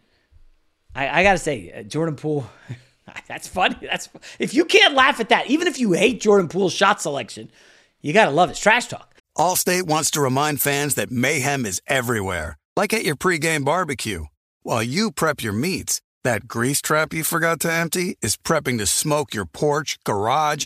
I, 0.93 1.21
I 1.21 1.23
gotta 1.23 1.39
say, 1.39 1.71
uh, 1.71 1.83
Jordan 1.83 2.15
Poole. 2.15 2.49
That's 3.27 3.47
funny. 3.47 3.77
That's 3.81 4.09
if 4.39 4.53
you 4.53 4.65
can't 4.65 4.95
laugh 4.95 5.19
at 5.19 5.29
that, 5.29 5.47
even 5.47 5.67
if 5.67 5.79
you 5.79 5.93
hate 5.93 6.21
Jordan 6.21 6.47
Poole's 6.47 6.73
shot 6.73 7.01
selection, 7.01 7.51
you 8.01 8.13
gotta 8.13 8.31
love 8.31 8.49
his 8.49 8.59
trash 8.59 8.87
talk. 8.87 9.15
Allstate 9.37 9.83
wants 9.83 10.11
to 10.11 10.21
remind 10.21 10.61
fans 10.61 10.95
that 10.95 11.11
mayhem 11.11 11.65
is 11.65 11.81
everywhere, 11.87 12.57
like 12.75 12.93
at 12.93 13.03
your 13.03 13.15
pregame 13.15 13.65
barbecue. 13.65 14.25
While 14.63 14.83
you 14.83 15.11
prep 15.11 15.43
your 15.43 15.53
meats, 15.53 16.01
that 16.23 16.47
grease 16.47 16.81
trap 16.81 17.13
you 17.13 17.23
forgot 17.23 17.59
to 17.61 17.71
empty 17.71 18.17
is 18.21 18.37
prepping 18.37 18.77
to 18.79 18.85
smoke 18.85 19.33
your 19.33 19.45
porch, 19.45 19.97
garage, 20.05 20.65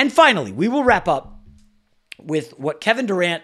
And 0.00 0.10
finally, 0.10 0.50
we 0.50 0.66
will 0.66 0.82
wrap 0.82 1.08
up 1.08 1.42
with 2.18 2.58
what 2.58 2.80
Kevin 2.80 3.04
Durant 3.04 3.42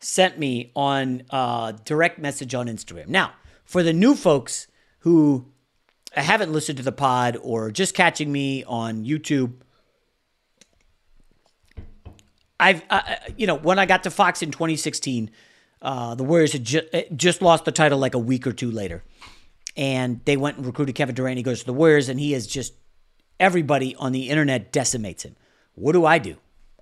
sent 0.00 0.36
me 0.36 0.72
on 0.74 1.22
uh, 1.30 1.74
direct 1.84 2.18
message 2.18 2.56
on 2.56 2.66
Instagram. 2.66 3.06
Now, 3.06 3.34
for 3.64 3.84
the 3.84 3.92
new 3.92 4.16
folks 4.16 4.66
who 4.98 5.46
haven't 6.10 6.52
listened 6.52 6.78
to 6.78 6.82
the 6.82 6.90
pod 6.90 7.38
or 7.40 7.70
just 7.70 7.94
catching 7.94 8.32
me 8.32 8.64
on 8.64 9.04
YouTube, 9.04 9.52
I've, 12.58 12.82
uh, 12.90 13.02
you 13.36 13.46
know, 13.46 13.54
when 13.54 13.78
I 13.78 13.86
got 13.86 14.02
to 14.02 14.10
Fox 14.10 14.42
in 14.42 14.50
2016, 14.50 15.30
uh, 15.82 16.16
the 16.16 16.24
Warriors 16.24 16.52
had 16.52 16.64
ju- 16.64 16.88
uh, 16.92 17.02
just 17.14 17.40
lost 17.40 17.64
the 17.64 17.70
title 17.70 18.00
like 18.00 18.14
a 18.14 18.18
week 18.18 18.44
or 18.44 18.52
two 18.52 18.72
later. 18.72 19.04
And 19.76 20.20
they 20.24 20.36
went 20.36 20.56
and 20.56 20.66
recruited 20.66 20.96
Kevin 20.96 21.14
Durant. 21.14 21.36
He 21.36 21.44
goes 21.44 21.60
to 21.60 21.66
the 21.66 21.72
Warriors, 21.72 22.08
and 22.08 22.18
he 22.18 22.34
is 22.34 22.48
just 22.48 22.74
everybody 23.38 23.94
on 23.94 24.10
the 24.10 24.30
internet 24.30 24.72
decimates 24.72 25.22
him. 25.22 25.36
What 25.74 25.92
do 25.92 26.04
I 26.04 26.18
do? 26.18 26.36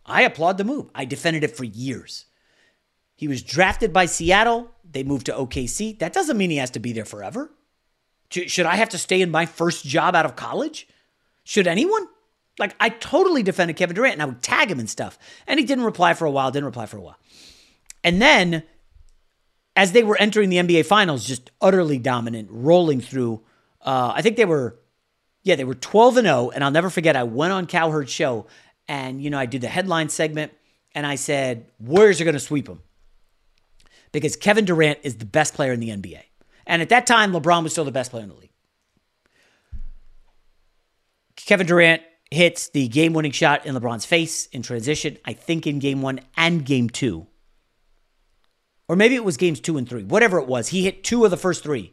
I 0.04 0.22
applaud 0.22 0.58
the 0.58 0.64
move. 0.64 0.90
I 0.94 1.04
defended 1.04 1.44
it 1.44 1.56
for 1.56 1.64
years. 1.64 2.26
He 3.14 3.28
was 3.28 3.42
drafted 3.42 3.92
by 3.92 4.06
Seattle. 4.06 4.70
They 4.90 5.04
moved 5.04 5.26
to 5.26 5.32
OKC. 5.32 5.98
That 5.98 6.12
doesn't 6.12 6.36
mean 6.38 6.50
he 6.50 6.56
has 6.56 6.70
to 6.70 6.80
be 6.80 6.92
there 6.92 7.04
forever. 7.04 7.50
Should 8.30 8.66
I 8.66 8.76
have 8.76 8.88
to 8.90 8.98
stay 8.98 9.20
in 9.20 9.30
my 9.30 9.46
first 9.46 9.84
job 9.84 10.14
out 10.14 10.24
of 10.24 10.36
college? 10.36 10.88
Should 11.44 11.66
anyone? 11.66 12.06
Like, 12.58 12.74
I 12.78 12.88
totally 12.88 13.42
defended 13.42 13.76
Kevin 13.76 13.96
Durant 13.96 14.14
and 14.14 14.22
I 14.22 14.26
would 14.26 14.42
tag 14.42 14.70
him 14.70 14.78
and 14.78 14.88
stuff. 14.88 15.18
And 15.46 15.58
he 15.58 15.66
didn't 15.66 15.84
reply 15.84 16.14
for 16.14 16.26
a 16.26 16.30
while, 16.30 16.50
didn't 16.50 16.66
reply 16.66 16.86
for 16.86 16.96
a 16.96 17.00
while. 17.00 17.18
And 18.04 18.20
then, 18.20 18.62
as 19.76 19.92
they 19.92 20.02
were 20.02 20.16
entering 20.18 20.48
the 20.50 20.56
NBA 20.56 20.86
Finals, 20.86 21.26
just 21.26 21.50
utterly 21.60 21.98
dominant, 21.98 22.48
rolling 22.50 23.00
through, 23.00 23.42
uh, 23.82 24.12
I 24.14 24.22
think 24.22 24.36
they 24.36 24.44
were, 24.44 24.78
yeah, 25.42 25.56
they 25.56 25.64
were 25.64 25.74
12 25.74 26.18
and 26.18 26.26
0. 26.26 26.50
And 26.54 26.62
I'll 26.62 26.70
never 26.70 26.90
forget, 26.90 27.16
I 27.16 27.24
went 27.24 27.52
on 27.52 27.66
Cowherd's 27.66 28.10
show 28.10 28.46
and, 28.88 29.22
you 29.22 29.30
know, 29.30 29.38
I 29.38 29.46
did 29.46 29.60
the 29.60 29.68
headline 29.68 30.08
segment 30.08 30.52
and 30.94 31.06
I 31.06 31.14
said, 31.14 31.66
Warriors 31.78 32.20
are 32.20 32.24
going 32.24 32.34
to 32.34 32.40
sweep 32.40 32.66
them 32.66 32.82
because 34.12 34.36
Kevin 34.36 34.64
Durant 34.64 34.98
is 35.02 35.16
the 35.16 35.24
best 35.24 35.54
player 35.54 35.72
in 35.72 35.80
the 35.80 35.90
NBA. 35.90 36.22
And 36.66 36.82
at 36.82 36.88
that 36.90 37.06
time, 37.06 37.32
LeBron 37.32 37.62
was 37.62 37.72
still 37.72 37.84
the 37.84 37.92
best 37.92 38.10
player 38.10 38.22
in 38.22 38.28
the 38.28 38.34
league. 38.34 38.50
Kevin 41.36 41.66
Durant 41.66 42.02
hits 42.30 42.68
the 42.68 42.86
game 42.88 43.12
winning 43.12 43.32
shot 43.32 43.66
in 43.66 43.74
LeBron's 43.74 44.04
face 44.04 44.46
in 44.46 44.62
transition, 44.62 45.18
I 45.24 45.32
think 45.32 45.66
in 45.66 45.78
game 45.78 46.02
one 46.02 46.20
and 46.36 46.64
game 46.64 46.88
two. 46.90 47.26
Or 48.88 48.96
maybe 48.96 49.14
it 49.14 49.24
was 49.24 49.36
games 49.36 49.60
two 49.60 49.76
and 49.76 49.88
three, 49.88 50.04
whatever 50.04 50.38
it 50.38 50.46
was. 50.46 50.68
He 50.68 50.84
hit 50.84 51.02
two 51.02 51.24
of 51.24 51.30
the 51.30 51.36
first 51.36 51.62
three. 51.62 51.92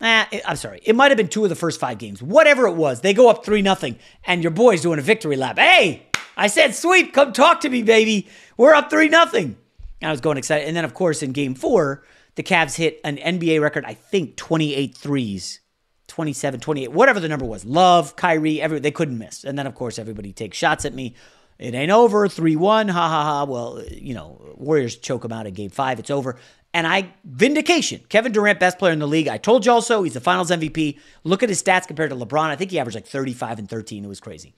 Eh, 0.00 0.40
I'm 0.44 0.56
sorry. 0.56 0.80
It 0.84 0.94
might 0.94 1.10
have 1.10 1.16
been 1.16 1.28
two 1.28 1.44
of 1.44 1.48
the 1.48 1.56
first 1.56 1.80
five 1.80 1.98
games. 1.98 2.22
Whatever 2.22 2.66
it 2.66 2.74
was, 2.74 3.00
they 3.00 3.14
go 3.14 3.30
up 3.30 3.44
3 3.44 3.62
nothing, 3.62 3.98
and 4.24 4.42
your 4.42 4.50
boy's 4.50 4.82
doing 4.82 4.98
a 4.98 5.02
victory 5.02 5.36
lap. 5.36 5.58
Hey, 5.58 6.05
I 6.36 6.48
said 6.48 6.74
sweep. 6.74 7.14
Come 7.14 7.32
talk 7.32 7.60
to 7.60 7.68
me, 7.68 7.82
baby. 7.82 8.28
We're 8.56 8.74
up 8.74 8.90
3 8.90 9.08
nothing. 9.08 9.56
I 10.02 10.10
was 10.10 10.20
going 10.20 10.36
excited. 10.36 10.68
And 10.68 10.76
then, 10.76 10.84
of 10.84 10.94
course, 10.94 11.22
in 11.22 11.32
game 11.32 11.54
four, 11.54 12.04
the 12.34 12.42
Cavs 12.42 12.76
hit 12.76 13.00
an 13.02 13.16
NBA 13.16 13.60
record, 13.60 13.84
I 13.86 13.94
think 13.94 14.36
28 14.36 14.94
threes, 14.94 15.60
27, 16.08 16.60
28, 16.60 16.92
whatever 16.92 17.18
the 17.18 17.28
number 17.28 17.46
was. 17.46 17.64
Love, 17.64 18.14
Kyrie, 18.16 18.60
every, 18.60 18.78
they 18.78 18.90
couldn't 18.90 19.18
miss. 19.18 19.42
And 19.44 19.58
then, 19.58 19.66
of 19.66 19.74
course, 19.74 19.98
everybody 19.98 20.32
takes 20.32 20.58
shots 20.58 20.84
at 20.84 20.94
me. 20.94 21.14
It 21.58 21.74
ain't 21.74 21.90
over, 21.90 22.28
3 22.28 22.54
1, 22.54 22.88
ha 22.88 23.08
ha 23.08 23.24
ha. 23.24 23.44
Well, 23.44 23.82
you 23.90 24.12
know, 24.12 24.54
Warriors 24.56 24.96
choke 24.96 25.22
them 25.22 25.32
out 25.32 25.46
in 25.46 25.54
game 25.54 25.70
five. 25.70 25.98
It's 25.98 26.10
over. 26.10 26.36
And 26.74 26.86
I, 26.86 27.14
vindication, 27.24 28.02
Kevin 28.10 28.32
Durant, 28.32 28.60
best 28.60 28.78
player 28.78 28.92
in 28.92 28.98
the 28.98 29.08
league. 29.08 29.28
I 29.28 29.38
told 29.38 29.64
you 29.64 29.72
also, 29.72 30.02
he's 30.02 30.12
the 30.12 30.20
finals 30.20 30.50
MVP. 30.50 30.98
Look 31.24 31.42
at 31.42 31.48
his 31.48 31.62
stats 31.62 31.86
compared 31.86 32.10
to 32.10 32.16
LeBron. 32.16 32.50
I 32.50 32.56
think 32.56 32.70
he 32.70 32.78
averaged 32.78 32.96
like 32.96 33.06
35 33.06 33.60
and 33.60 33.68
13. 33.68 34.04
It 34.04 34.08
was 34.08 34.20
crazy. 34.20 34.54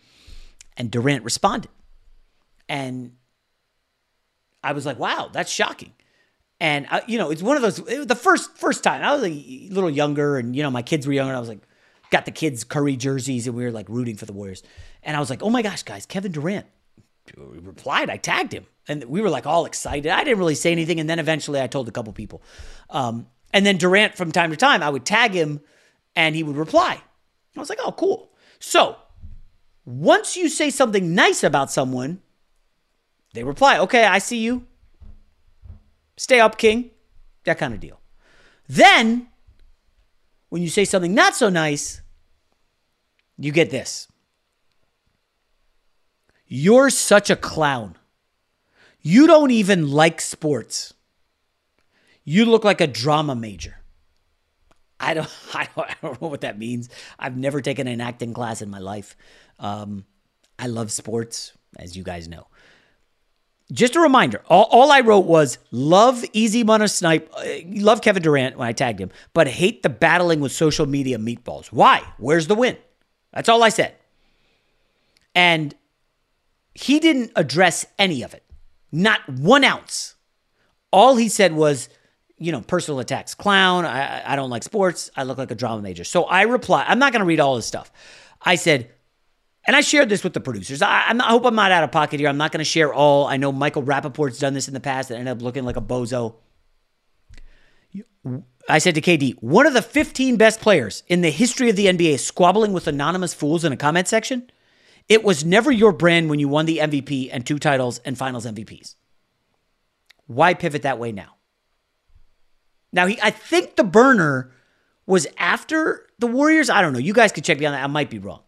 And 0.79 0.91
Durant 0.91 1.25
responded. 1.25 1.71
And 2.69 3.17
I 4.63 4.73
was 4.73 4.87
like, 4.87 4.99
wow, 4.99 5.29
that's 5.33 5.51
shocking. 5.51 5.93
And 6.61 6.87
I, 6.91 7.03
you 7.07 7.19
know, 7.19 7.31
it's 7.31 7.43
one 7.43 7.57
of 7.57 7.63
those, 7.63 7.77
the 7.77 8.17
first 8.17 8.57
first 8.57 8.83
time 8.83 9.03
I 9.03 9.13
was 9.13 9.25
a 9.25 9.69
little 9.71 9.91
younger, 9.91 10.39
and 10.39 10.57
you 10.57 10.63
know, 10.63 10.71
my 10.71 10.83
kids 10.83 11.07
were 11.07 11.13
younger. 11.13 11.31
And 11.31 11.37
I 11.37 11.41
was 11.41 11.49
like, 11.49 11.61
got 12.11 12.25
the 12.25 12.31
kids 12.31 12.65
Curry 12.65 12.97
jerseys, 12.97 13.47
and 13.47 13.57
we 13.57 13.65
were 13.65 13.71
like 13.71 13.89
rooting 13.89 14.17
for 14.17 14.27
the 14.27 14.33
Warriors. 14.33 14.63
And 15.03 15.17
I 15.17 15.21
was 15.21 15.31
like, 15.31 15.43
oh 15.43 15.51
my 15.51 15.63
gosh, 15.63 15.83
guys, 15.83 16.07
Kevin 16.07 16.33
Durant 16.33 16.67
replied. 17.37 18.11
I 18.11 18.17
tagged 18.17 18.53
him, 18.53 18.67
and 18.89 19.05
we 19.05 19.21
were 19.21 19.31
like 19.31 19.47
all 19.47 19.67
excited. 19.67 20.11
I 20.11 20.25
didn't 20.25 20.39
really 20.39 20.57
say 20.57 20.73
anything, 20.73 20.99
and 20.99 21.09
then 21.09 21.19
eventually 21.19 21.61
I 21.61 21.67
told 21.69 21.89
a 21.89 21.93
couple 21.93 22.13
people. 22.13 22.43
Um, 22.91 23.29
and 23.53 23.65
then 23.65 23.77
Durant, 23.77 24.17
from 24.17 24.33
time 24.33 24.51
to 24.51 24.57
time, 24.57 24.83
I 24.83 24.91
would 24.91 25.05
tag 25.05 25.33
him, 25.33 25.61
and 26.17 26.35
he 26.35 26.43
would 26.43 26.57
reply. 26.57 27.01
I 27.57 27.61
was 27.61 27.69
like, 27.69 27.81
oh, 27.83 27.93
cool. 27.93 28.31
So 28.59 28.97
once 29.89 30.37
you 30.37 30.51
say 30.51 30.69
something 30.69 31.15
nice 31.15 31.43
about 31.43 31.71
someone, 31.71 32.21
they 33.33 33.43
reply, 33.43 33.79
okay, 33.79 34.05
I 34.05 34.19
see 34.19 34.37
you. 34.37 34.67
Stay 36.19 36.41
up, 36.41 36.59
King. 36.59 36.91
That 37.45 37.57
kind 37.57 37.73
of 37.73 37.81
deal. 37.81 37.99
Then, 38.69 39.29
when 40.51 40.61
you 40.61 40.69
say 40.69 40.85
something 40.85 41.15
not 41.15 41.35
so 41.35 41.49
nice, 41.49 42.03
you 43.39 43.51
get 43.51 43.71
this. 43.71 44.09
You're 46.47 46.91
such 46.91 47.31
a 47.31 47.37
clown. 47.37 47.97
You 49.01 49.27
don't 49.27 49.53
even 49.53 49.91
like 49.91 50.21
sports. 50.21 50.93
You 52.25 52.45
look 52.45 52.63
like 52.63 52.83
a 52.83 52.87
drama 52.87 53.35
major. 53.35 53.78
I 55.01 55.15
don't, 55.15 55.29
I 55.55 55.69
don't, 55.75 55.91
I 55.91 55.95
don't 56.03 56.23
know 56.23 56.29
what 56.29 56.43
that 56.43 56.59
means. 56.59 56.89
I've 57.19 57.37
never 57.37 57.61
taken 57.61 57.87
an 57.87 58.01
acting 58.01 58.33
class 58.33 58.63
in 58.63 58.71
my 58.71 58.79
life. 58.79 59.17
Um, 59.59 60.05
I 60.59 60.67
love 60.67 60.91
sports, 60.91 61.53
as 61.79 61.97
you 61.97 62.03
guys 62.03 62.29
know. 62.29 62.47
Just 63.71 63.97
a 63.97 64.01
reminder 64.01 64.43
all, 64.49 64.67
all, 64.71 64.91
i 64.91 65.01
wrote 65.01 65.27
was 65.27 65.59
love 65.71 66.25
easy 66.33 66.65
money 66.65 66.87
snipe 66.89 67.31
uh, 67.37 67.45
love 67.67 68.01
kevin 68.01 68.23
durant 68.23 68.57
when 68.57 68.67
i 68.67 68.73
tagged 68.73 68.99
him 68.99 69.11
but 69.35 69.47
hate 69.47 69.83
the 69.83 69.91
battling 69.91 70.41
with 70.41 70.53
social 70.53 70.87
media 70.87 71.19
meatballs. 71.19 71.67
Why? 71.67 72.03
Where's 72.17 72.47
the 72.47 72.55
win? 72.55 72.79
That's 73.35 73.47
all 73.47 73.63
i 73.63 73.69
said. 73.69 73.95
And 75.35 75.75
he 76.73 76.99
didn't 76.99 77.33
address 77.37 77.85
any 77.99 78.23
of 78.23 78.33
it. 78.33 78.45
Not 78.91 79.29
one 79.29 79.65
ounce. 79.65 80.15
All 80.91 81.17
he 81.17 81.29
said 81.29 81.53
was 81.53 81.89
you 82.39 82.53
know 82.53 82.61
personal 82.61 83.01
attacks 83.01 83.35
clown 83.35 83.85
i, 83.85 84.33
I 84.33 84.37
don't 84.37 84.51
like 84.51 84.63
sports 84.63 85.11
i 85.17 85.23
look 85.25 85.39
like 85.39 85.51
a 85.51 85.55
drama 85.55 85.83
major 85.83 86.05
so 86.05 86.25
i 86.25 86.43
reply 86.43 86.85
i'm 86.87 86.99
not 86.99 87.13
going 87.13 87.21
to 87.21 87.27
read 87.27 87.41
all 87.41 87.57
this 87.57 87.67
stuff 87.67 87.93
i 88.43 88.55
said 88.55 88.91
and 89.69 89.77
I 89.77 89.83
shared 89.83 90.09
this 90.09 90.25
with 90.25 90.33
the 90.33 90.41
producers. 90.41 90.81
I, 90.81 91.11
I 91.11 91.29
hope 91.29 91.45
I'm 91.45 91.55
not 91.55 91.73
out 91.73 91.85
of 91.85 91.93
pocket 91.93 92.21
here. 92.21 92.31
I'm 92.31 92.39
not 92.39 92.53
going 92.53 92.61
to 92.61 92.65
share 92.65 92.91
all. 92.91 93.27
I 93.27 93.37
know 93.37 93.53
Michael 93.53 93.83
Rapaport's 93.83 94.39
done 94.39 94.55
this 94.55 94.67
in 94.67 94.73
the 94.73 94.81
past 94.81 95.11
and 95.11 95.19
ended 95.19 95.37
up 95.37 95.43
looking 95.43 95.65
like 95.65 95.77
a 95.77 95.83
bozo. 95.83 96.37
I 98.69 98.79
said 98.79 98.95
to 98.95 99.03
KD, 99.03 99.35
one 99.43 99.67
of 99.67 99.75
the 99.75 99.83
15 99.83 100.37
best 100.37 100.61
players 100.61 101.03
in 101.07 101.21
the 101.21 101.31
history 101.31 101.69
of 101.69 101.77
the 101.77 101.85
NBA 101.85 102.19
squabbling 102.19 102.73
with 102.73 102.87
anonymous 102.87 103.35
fools 103.35 103.63
in 103.63 103.73
a 103.73 103.77
comment 103.77 104.09
section. 104.09 104.51
It 105.07 105.23
was 105.23 105.45
never 105.45 105.71
your 105.71 105.93
brand 105.93 106.31
when 106.31 106.39
you 106.39 106.49
won 106.49 106.65
the 106.65 106.79
MVP 106.79 107.29
and 107.31 107.47
two 107.47 107.59
titles 107.59 107.99
and 108.07 108.17
finals 108.17 108.47
MVPs. 108.47 108.95
Why 110.27 110.55
pivot 110.55 110.83
that 110.83 110.99
way 110.99 111.13
now? 111.13 111.38
Now, 112.93 113.07
he, 113.07 113.19
I 113.23 113.31
think 113.31 113.77
the 113.77 113.85
burner 113.85 114.53
was 115.07 115.27
after 115.37 116.07
the 116.19 116.27
Warriors. 116.27 116.71
I 116.71 116.83
don't 116.83 116.93
know. 116.93 116.99
You 116.99 117.13
guys 117.13 117.33
could 117.33 117.45
check 117.45 117.59
me 117.59 117.67
on 117.67 117.73
that. 117.73 117.83
I 117.83 117.87
might 117.87 118.11
be 118.11 118.19
wrong. 118.19 118.41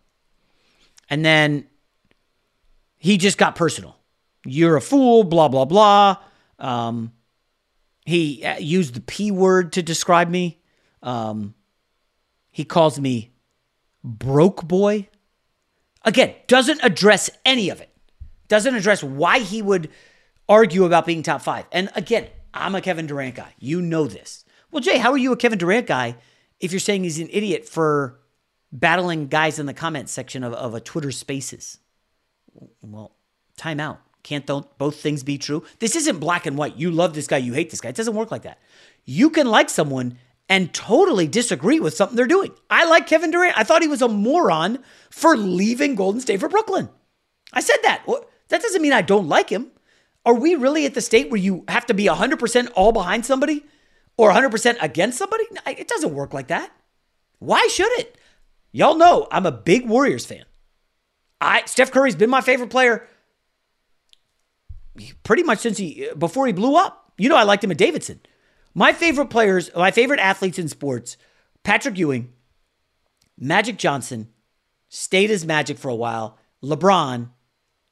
And 1.08 1.24
then 1.24 1.66
he 2.96 3.16
just 3.16 3.38
got 3.38 3.56
personal. 3.56 3.96
You're 4.44 4.76
a 4.76 4.80
fool, 4.80 5.24
blah, 5.24 5.48
blah, 5.48 5.64
blah. 5.64 6.16
Um, 6.58 7.12
he 8.06 8.44
uh, 8.44 8.58
used 8.58 8.94
the 8.94 9.00
P 9.00 9.30
word 9.30 9.72
to 9.74 9.82
describe 9.82 10.28
me. 10.28 10.60
Um, 11.02 11.54
he 12.50 12.64
calls 12.64 12.98
me 12.98 13.32
broke 14.02 14.66
boy. 14.66 15.08
Again, 16.04 16.34
doesn't 16.46 16.80
address 16.82 17.30
any 17.44 17.68
of 17.68 17.80
it. 17.80 17.90
Doesn't 18.48 18.74
address 18.74 19.02
why 19.02 19.40
he 19.40 19.62
would 19.62 19.90
argue 20.48 20.84
about 20.84 21.06
being 21.06 21.22
top 21.22 21.42
five. 21.42 21.66
And 21.70 21.90
again, 21.94 22.26
I'm 22.52 22.74
a 22.74 22.80
Kevin 22.80 23.06
Durant 23.06 23.34
guy. 23.34 23.54
You 23.58 23.80
know 23.80 24.06
this. 24.06 24.44
Well, 24.70 24.82
Jay, 24.82 24.98
how 24.98 25.12
are 25.12 25.18
you 25.18 25.32
a 25.32 25.36
Kevin 25.36 25.58
Durant 25.58 25.86
guy 25.86 26.16
if 26.58 26.72
you're 26.72 26.80
saying 26.80 27.04
he's 27.04 27.18
an 27.18 27.28
idiot 27.30 27.66
for 27.66 28.20
battling 28.72 29.28
guys 29.28 29.58
in 29.58 29.66
the 29.66 29.74
comments 29.74 30.12
section 30.12 30.44
of, 30.44 30.52
of 30.52 30.74
a 30.74 30.80
Twitter 30.80 31.12
Spaces? 31.12 31.78
Well, 32.82 33.16
time 33.56 33.80
out. 33.80 34.00
Can't 34.22 34.46
don't 34.46 34.66
both 34.76 35.00
things 35.00 35.22
be 35.22 35.38
true? 35.38 35.64
This 35.78 35.96
isn't 35.96 36.18
black 36.18 36.44
and 36.46 36.58
white. 36.58 36.76
You 36.76 36.90
love 36.90 37.14
this 37.14 37.26
guy, 37.26 37.38
you 37.38 37.54
hate 37.54 37.70
this 37.70 37.80
guy. 37.80 37.88
It 37.88 37.96
doesn't 37.96 38.14
work 38.14 38.30
like 38.30 38.42
that. 38.42 38.58
You 39.04 39.30
can 39.30 39.46
like 39.46 39.70
someone 39.70 40.18
and 40.48 40.74
totally 40.74 41.26
disagree 41.26 41.80
with 41.80 41.94
something 41.94 42.16
they're 42.16 42.26
doing. 42.26 42.52
I 42.68 42.84
like 42.84 43.06
Kevin 43.06 43.30
Durant. 43.30 43.56
I 43.56 43.64
thought 43.64 43.82
he 43.82 43.88
was 43.88 44.02
a 44.02 44.08
moron 44.08 44.80
for 45.08 45.36
leaving 45.36 45.94
Golden 45.94 46.20
State 46.20 46.40
for 46.40 46.48
Brooklyn. 46.48 46.90
I 47.52 47.60
said 47.60 47.78
that. 47.84 48.04
That 48.48 48.60
doesn't 48.60 48.82
mean 48.82 48.92
I 48.92 49.02
don't 49.02 49.28
like 49.28 49.48
him. 49.48 49.70
Are 50.26 50.34
we 50.34 50.54
really 50.54 50.84
at 50.86 50.94
the 50.94 51.00
state 51.00 51.30
where 51.30 51.40
you 51.40 51.64
have 51.68 51.86
to 51.86 51.94
be 51.94 52.04
100% 52.04 52.70
all 52.74 52.92
behind 52.92 53.24
somebody 53.24 53.64
or 54.16 54.30
100% 54.30 54.76
against 54.80 55.18
somebody? 55.18 55.44
It 55.66 55.88
doesn't 55.88 56.14
work 56.14 56.34
like 56.34 56.48
that. 56.48 56.70
Why 57.38 57.66
should 57.68 57.90
it? 57.98 58.18
Y'all 58.72 58.96
know 58.96 59.26
I'm 59.30 59.46
a 59.46 59.52
big 59.52 59.88
Warriors 59.88 60.26
fan. 60.26 60.44
I 61.40 61.62
Steph 61.64 61.90
Curry's 61.90 62.16
been 62.16 62.28
my 62.30 62.42
favorite 62.42 62.68
player 62.68 63.08
pretty 65.22 65.42
much 65.42 65.60
since 65.60 65.78
he 65.78 66.08
before 66.18 66.46
he 66.46 66.52
blew 66.52 66.76
up. 66.76 67.12
You 67.16 67.30
know 67.30 67.36
I 67.36 67.44
liked 67.44 67.64
him 67.64 67.70
at 67.70 67.78
Davidson. 67.78 68.20
My 68.74 68.92
favorite 68.92 69.30
players, 69.30 69.70
my 69.74 69.90
favorite 69.90 70.20
athletes 70.20 70.58
in 70.58 70.68
sports, 70.68 71.16
Patrick 71.64 71.96
Ewing, 71.96 72.32
Magic 73.38 73.78
Johnson, 73.78 74.28
stayed 74.88 75.30
as 75.30 75.46
Magic 75.46 75.78
for 75.78 75.88
a 75.88 75.94
while, 75.94 76.38
LeBron, 76.62 77.30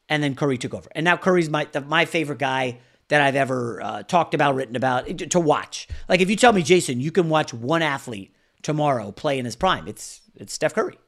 and 0.08 0.22
then 0.22 0.34
Curry 0.34 0.58
took 0.58 0.74
over. 0.74 0.88
And 0.92 1.04
now 1.04 1.16
Curry's 1.16 1.50
my 1.50 1.66
my 1.86 2.04
favorite 2.04 2.38
guy 2.38 2.80
that 3.08 3.20
I've 3.20 3.36
ever 3.36 3.80
uh, 3.82 4.02
talked 4.02 4.34
about, 4.34 4.54
written 4.54 4.76
about 4.76 5.06
to 5.18 5.40
watch. 5.40 5.88
Like 6.08 6.20
if 6.20 6.28
you 6.28 6.36
tell 6.36 6.52
me, 6.52 6.62
Jason, 6.62 7.00
you 7.00 7.10
can 7.10 7.28
watch 7.28 7.54
one 7.54 7.82
athlete 7.82 8.34
tomorrow 8.62 9.12
play 9.12 9.38
in 9.38 9.44
his 9.44 9.56
prime, 9.56 9.88
it's 9.88 10.20
it's 10.34 10.52
Steph 10.52 10.74
Curry. 10.74 10.98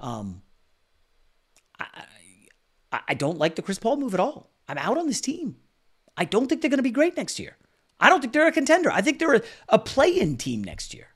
Um, 0.00 0.42
I, 1.78 3.00
I 3.08 3.14
don't 3.14 3.38
like 3.38 3.56
the 3.56 3.62
Chris 3.62 3.78
Paul 3.78 3.96
move 3.96 4.14
at 4.14 4.20
all. 4.20 4.50
I'm 4.68 4.78
out 4.78 4.98
on 4.98 5.06
this 5.06 5.20
team. 5.20 5.56
I 6.16 6.24
don't 6.24 6.48
think 6.48 6.60
they're 6.60 6.70
going 6.70 6.78
to 6.78 6.82
be 6.82 6.90
great 6.90 7.16
next 7.16 7.38
year. 7.38 7.56
I 8.00 8.08
don't 8.08 8.20
think 8.20 8.32
they're 8.32 8.46
a 8.46 8.52
contender. 8.52 8.90
I 8.90 9.00
think 9.00 9.18
they're 9.18 9.36
a, 9.36 9.42
a 9.68 9.78
play 9.78 10.10
in 10.18 10.36
team 10.36 10.62
next 10.62 10.94
year. 10.94 11.08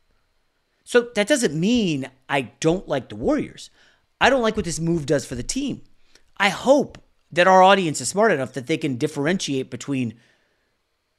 So 0.84 1.08
that 1.14 1.28
doesn't 1.28 1.58
mean 1.58 2.10
I 2.28 2.52
don't 2.60 2.88
like 2.88 3.08
the 3.08 3.16
Warriors. 3.16 3.70
I 4.20 4.30
don't 4.30 4.42
like 4.42 4.56
what 4.56 4.64
this 4.64 4.80
move 4.80 5.06
does 5.06 5.24
for 5.24 5.34
the 5.34 5.42
team. 5.42 5.82
I 6.36 6.48
hope 6.48 6.98
that 7.32 7.46
our 7.46 7.62
audience 7.62 8.00
is 8.00 8.08
smart 8.08 8.30
enough 8.32 8.52
that 8.52 8.66
they 8.66 8.76
can 8.76 8.96
differentiate 8.96 9.70
between, 9.70 10.14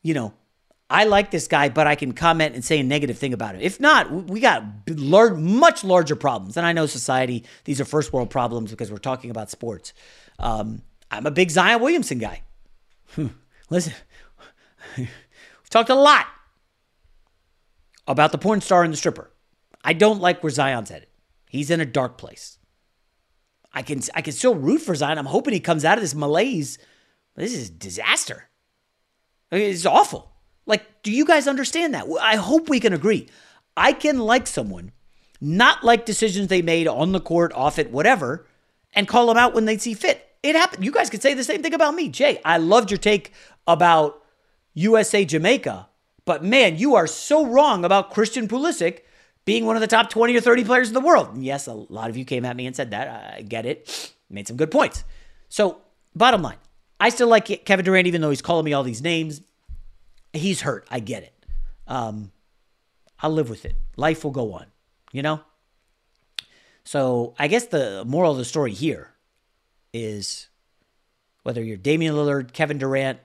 you 0.02 0.13
know, 0.13 0.34
I 0.89 1.06
like 1.06 1.32
this 1.32 1.47
guy, 1.47 1.69
but 1.69 1.88
I 1.88 1.95
can 1.95 2.12
comment 2.12 2.54
and 2.54 2.63
say 2.63 2.80
a 2.80 2.84
negative 2.84 3.17
thing 3.17 3.34
about 3.34 3.56
him. 3.56 3.62
If 3.62 3.80
not, 3.80 4.12
we 4.12 4.39
got 4.39 4.63
large, 4.88 5.34
much 5.39 5.84
larger 5.84 6.15
problems. 6.15 6.56
And 6.56 6.67
I 6.67 6.73
know 6.73 6.86
society, 6.86 7.45
these 7.63 7.82
are 7.82 7.86
first 7.86 8.13
world 8.13 8.30
problems 8.30 8.69
because 8.69 8.91
we're 8.91 8.97
talking 8.97 9.32
about 9.32 9.49
sports. 9.49 9.93
Um, 10.38 10.84
I'm 11.10 11.26
a 11.26 11.32
big 11.32 11.49
Zion 11.49 11.82
Williamson 11.82 12.19
guy. 12.19 12.43
Listen, 13.69 13.93
we've 14.97 15.10
talked 15.69 15.89
a 15.89 15.95
lot 15.95 16.28
about 18.08 18.32
the 18.32 18.38
porn 18.38 18.62
star 18.62 18.84
and 18.84 18.93
the 18.93 18.97
stripper. 18.97 19.32
I 19.84 19.93
don't 19.93 20.21
like 20.21 20.43
where 20.43 20.52
Zion's 20.52 20.89
headed. 20.89 21.08
He's 21.49 21.71
in 21.71 21.80
a 21.82 21.86
dark 21.86 22.17
place. 22.17 22.60
I 23.73 23.81
can 23.81 24.01
I 24.13 24.21
can 24.21 24.33
still 24.33 24.55
root 24.55 24.79
for 24.79 24.95
Zion. 24.95 25.17
I'm 25.17 25.25
hoping 25.25 25.53
he 25.53 25.59
comes 25.59 25.83
out 25.83 25.97
of 25.97 26.03
this 26.03 26.15
malaise. 26.15 26.77
This 27.36 27.53
is 27.53 27.69
disaster. 27.69 28.49
I 29.51 29.55
mean, 29.55 29.71
it's 29.71 29.86
awful. 29.86 30.31
Like, 30.65 31.03
do 31.03 31.12
you 31.12 31.25
guys 31.25 31.47
understand 31.47 31.93
that? 31.93 32.07
I 32.21 32.36
hope 32.36 32.69
we 32.69 32.79
can 32.79 32.93
agree. 32.93 33.27
I 33.75 33.93
can 33.93 34.19
like 34.19 34.47
someone, 34.47 34.91
not 35.41 35.83
like 35.83 36.05
decisions 36.05 36.47
they 36.47 36.62
made 36.62 36.88
on 36.88 37.12
the 37.12 37.19
court, 37.19 37.51
off 37.53 37.79
it, 37.79 37.91
whatever, 37.91 38.47
and 38.93 39.07
call 39.07 39.27
them 39.27 39.38
out 39.38 39.53
when 39.53 39.65
they 39.65 39.77
see 39.77 39.93
fit. 39.93 40.27
It 40.43 40.55
happened. 40.55 40.86
You 40.86 40.91
guys 40.91 41.09
could 41.09 41.21
say 41.21 41.33
the 41.33 41.43
same 41.43 41.63
thing 41.63 41.73
about 41.73 41.95
me. 41.95 42.09
Jay, 42.09 42.39
I 42.45 42.57
loved 42.57 42.91
your 42.91 42.97
take 42.97 43.33
about 43.65 44.21
USA 44.73 45.25
Jamaica, 45.25 45.88
but 46.25 46.43
man, 46.43 46.77
you 46.77 46.95
are 46.95 47.07
so 47.07 47.45
wrong 47.45 47.83
about 47.83 48.12
Christian 48.12 48.47
Pulisic 48.47 48.99
being 49.45 49.65
one 49.65 49.75
of 49.75 49.82
the 49.82 49.88
top 49.88 50.10
20 50.10 50.36
or 50.36 50.41
30 50.41 50.63
players 50.63 50.88
in 50.88 50.93
the 50.93 51.01
world. 51.01 51.34
And 51.34 51.43
yes, 51.43 51.67
a 51.67 51.73
lot 51.73 52.10
of 52.10 52.17
you 52.17 52.25
came 52.25 52.45
at 52.45 52.56
me 52.56 52.65
and 52.65 52.75
said 52.75 52.91
that. 52.91 53.36
I 53.38 53.41
get 53.41 53.65
it. 53.65 54.13
Made 54.29 54.47
some 54.47 54.58
good 54.58 54.71
points. 54.71 55.03
So, 55.49 55.82
bottom 56.15 56.41
line, 56.41 56.58
I 56.99 57.10
still 57.10 57.27
like 57.27 57.65
Kevin 57.65 57.86
Durant, 57.86 58.08
even 58.08 58.21
though 58.21 58.32
he's 58.32 58.41
calling 58.41 58.65
me 58.65 58.73
all 58.73 58.84
these 58.84 59.01
names. 59.01 59.41
He's 60.32 60.62
hurt. 60.62 60.88
I 60.89 60.99
get 60.99 61.23
it. 61.23 61.45
Um, 61.88 62.32
I'll 63.19 63.32
live 63.32 63.49
with 63.49 63.65
it. 63.65 63.75
Life 63.95 64.23
will 64.23 64.32
go 64.32 64.53
on, 64.53 64.65
you 65.12 65.21
know? 65.21 65.41
So, 66.84 67.36
I 67.38 67.47
guess 67.47 67.67
the 67.67 68.03
moral 68.06 68.32
of 68.32 68.38
the 68.38 68.45
story 68.45 68.73
here 68.73 69.12
is 69.93 70.47
whether 71.43 71.63
you're 71.63 71.77
Damian 71.77 72.15
Lillard, 72.15 72.53
Kevin 72.53 72.79
Durant, 72.79 73.19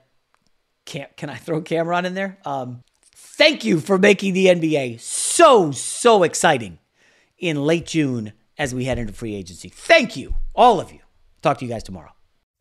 can, 0.85 1.07
can 1.17 1.29
I 1.29 1.35
throw 1.35 1.61
Cameron 1.61 2.05
in 2.05 2.13
there? 2.13 2.37
Um, 2.45 2.83
thank 3.15 3.63
you 3.63 3.79
for 3.79 3.97
making 3.97 4.33
the 4.33 4.47
NBA 4.47 4.99
so, 5.39 5.71
so 5.71 6.23
exciting 6.23 6.79
in 7.37 7.63
late 7.63 7.85
June 7.85 8.33
as 8.57 8.75
we 8.75 8.83
head 8.83 8.99
into 8.99 9.13
free 9.13 9.35
agency. 9.35 9.69
Thank 9.69 10.17
you, 10.17 10.35
all 10.53 10.81
of 10.81 10.91
you. 10.91 10.99
Talk 11.41 11.59
to 11.59 11.65
you 11.65 11.71
guys 11.71 11.83
tomorrow. 11.83 12.11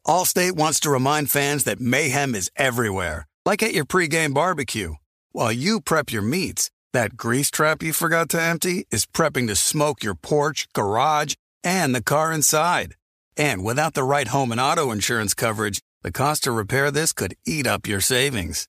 Allstate 0.07 0.53
wants 0.53 0.79
to 0.81 0.91
remind 0.91 1.29
fans 1.29 1.64
that 1.64 1.81
mayhem 1.81 2.37
is 2.37 2.53
everywhere, 2.55 3.27
like 3.45 3.64
at 3.64 3.75
your 3.75 3.85
pregame 3.85 4.33
barbecue. 4.33 4.95
While 5.33 5.51
you 5.51 5.81
prep 5.81 6.12
your 6.12 6.23
meats, 6.23 6.71
that 6.93 7.17
grease 7.17 7.51
trap 7.51 7.83
you 7.83 7.93
forgot 7.93 8.29
to 8.29 8.41
empty 8.41 8.87
is 8.93 9.07
prepping 9.07 9.49
to 9.49 9.57
smoke 9.57 10.05
your 10.05 10.14
porch, 10.14 10.69
garage, 10.73 11.35
and 11.64 11.93
the 11.93 12.09
car 12.12 12.33
inside. 12.33 12.95
And 13.37 13.64
without 13.64 13.95
the 13.95 14.05
right 14.05 14.29
home 14.29 14.53
and 14.53 14.61
auto 14.61 14.93
insurance 14.93 15.35
coverage, 15.35 15.81
the 16.03 16.12
cost 16.12 16.45
to 16.45 16.53
repair 16.53 16.93
this 16.93 17.12
could 17.12 17.35
eat 17.45 17.67
up 17.67 17.88
your 17.88 18.01
savings. 18.01 18.69